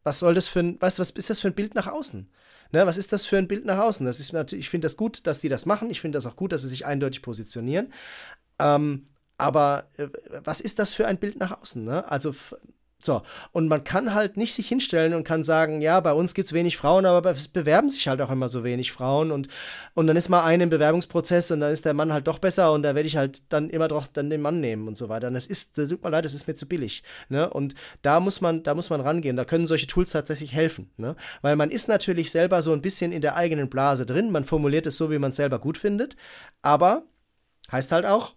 [0.04, 2.30] Was soll das für ein, weißt, was ist das für ein Bild nach außen?
[2.72, 4.06] Ne, was ist das für ein Bild nach außen?
[4.06, 5.90] Das ist natürlich, ich finde das gut, dass die das machen.
[5.90, 7.92] Ich finde das auch gut, dass sie sich eindeutig positionieren.
[8.60, 9.08] Ähm,
[9.38, 10.10] aber äh,
[10.44, 11.84] was ist das für ein Bild nach außen?
[11.84, 12.10] Ne?
[12.12, 12.36] Also
[13.02, 13.22] so,
[13.54, 16.54] und man kann halt nicht sich hinstellen und kann sagen, ja, bei uns gibt es
[16.54, 19.48] wenig Frauen, aber es bewerben sich halt auch immer so wenig Frauen und,
[19.94, 22.74] und dann ist mal eine im Bewerbungsprozess und dann ist der Mann halt doch besser
[22.74, 25.28] und da werde ich halt dann immer doch dann den Mann nehmen und so weiter.
[25.28, 27.04] Und das ist, das tut mir leid, das ist mir zu billig.
[27.30, 27.50] Ne?
[27.50, 29.38] Und da muss man, da muss man rangehen.
[29.38, 30.92] Da können solche Tools tatsächlich helfen.
[30.98, 31.16] Ne?
[31.42, 34.32] Weil man ist natürlich selber so ein bisschen in der eigenen Blase drin.
[34.32, 36.18] Man formuliert es so, wie man es selber gut findet.
[36.62, 37.04] Aber
[37.72, 38.34] heißt halt auch,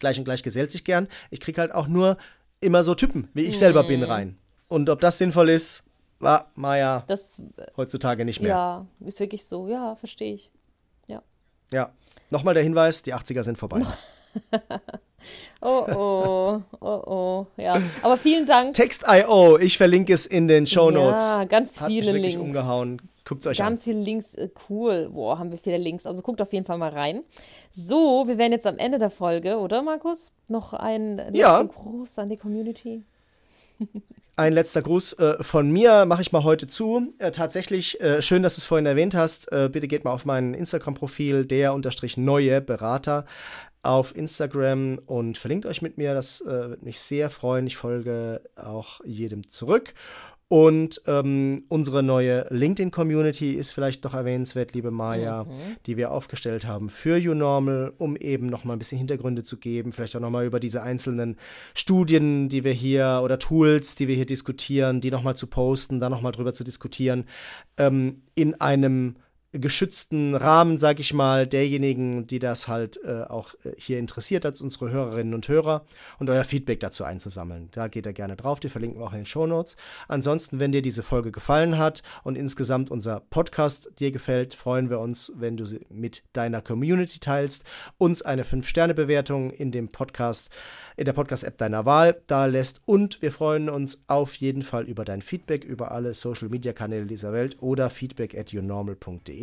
[0.00, 1.08] gleich und gleich gesellt sich gern.
[1.30, 2.18] Ich kriege halt auch nur
[2.60, 3.58] immer so Typen, wie ich mhm.
[3.58, 4.38] selber bin, rein.
[4.68, 5.84] Und ob das sinnvoll ist,
[6.20, 7.40] war Maja das,
[7.76, 8.50] heutzutage nicht mehr.
[8.50, 9.68] Ja, ist wirklich so.
[9.68, 10.50] Ja, verstehe ich.
[11.06, 11.22] Ja.
[11.70, 11.92] Ja.
[12.30, 13.82] Nochmal der Hinweis: die 80er sind vorbei.
[15.60, 17.46] oh, oh, oh, oh.
[17.56, 18.74] Ja, aber vielen Dank.
[18.74, 21.22] Text.io, ich verlinke es in den Show Notes.
[21.22, 22.46] Ja, ganz viele Hat mich wirklich Links.
[22.46, 23.02] umgehauen.
[23.28, 23.72] Guckt euch Ganz an.
[23.74, 25.10] Ganz viele Links, äh, cool.
[25.12, 26.06] Boah, haben wir viele Links.
[26.06, 27.22] Also guckt auf jeden Fall mal rein.
[27.70, 30.32] So, wir wären jetzt am Ende der Folge, oder Markus?
[30.48, 31.62] Noch ein letzter ja.
[31.62, 33.02] Gruß an die Community.
[34.36, 37.12] Ein letzter Gruß äh, von mir mache ich mal heute zu.
[37.18, 39.50] Äh, tatsächlich, äh, schön, dass du es vorhin erwähnt hast.
[39.50, 43.24] Äh, bitte geht mal auf mein Instagram-Profil, der unterstrich neue Berater
[43.82, 46.14] auf Instagram und verlinkt euch mit mir.
[46.14, 47.66] Das äh, würde mich sehr freuen.
[47.66, 49.92] Ich folge auch jedem zurück.
[50.50, 55.76] Und ähm, unsere neue LinkedIn-Community ist vielleicht noch erwähnenswert, liebe Maja, mhm.
[55.84, 59.92] die wir aufgestellt haben für YouNormal, um eben noch mal ein bisschen Hintergründe zu geben,
[59.92, 61.36] vielleicht auch noch mal über diese einzelnen
[61.74, 66.00] Studien, die wir hier oder Tools, die wir hier diskutieren, die noch mal zu posten,
[66.00, 67.26] da noch mal drüber zu diskutieren,
[67.76, 69.16] ähm, in einem
[69.52, 74.60] geschützten Rahmen, sag ich mal, derjenigen, die das halt äh, auch äh, hier interessiert, als
[74.60, 75.84] unsere Hörerinnen und Hörer
[76.18, 77.68] und euer Feedback dazu einzusammeln.
[77.72, 79.76] Da geht ihr gerne drauf, die verlinken wir auch in den Show Notes.
[80.06, 85.00] Ansonsten, wenn dir diese Folge gefallen hat und insgesamt unser Podcast dir gefällt, freuen wir
[85.00, 87.64] uns, wenn du sie mit deiner Community teilst,
[87.96, 90.50] uns eine 5-Sterne-Bewertung in dem Podcast
[90.96, 92.82] in der Podcast-App deiner Wahl da lässt.
[92.84, 97.56] Und wir freuen uns auf jeden Fall über dein Feedback über alle Social-Media-Kanäle dieser Welt
[97.60, 99.37] oder feedback at yournormal.de.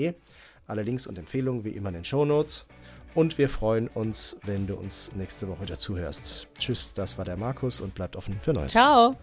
[0.67, 2.65] Alle Links und Empfehlungen wie immer in den Show Notes.
[3.13, 6.47] Und wir freuen uns, wenn du uns nächste Woche wieder zuhörst.
[6.59, 8.73] Tschüss, das war der Markus und bleibt offen für Neues.
[8.73, 9.15] Ciao.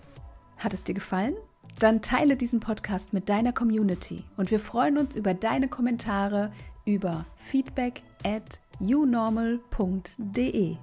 [0.56, 1.34] Hat es dir gefallen?
[1.78, 6.52] Dann teile diesen Podcast mit deiner Community und wir freuen uns über deine Kommentare
[6.84, 10.76] über feedback at unormal.de.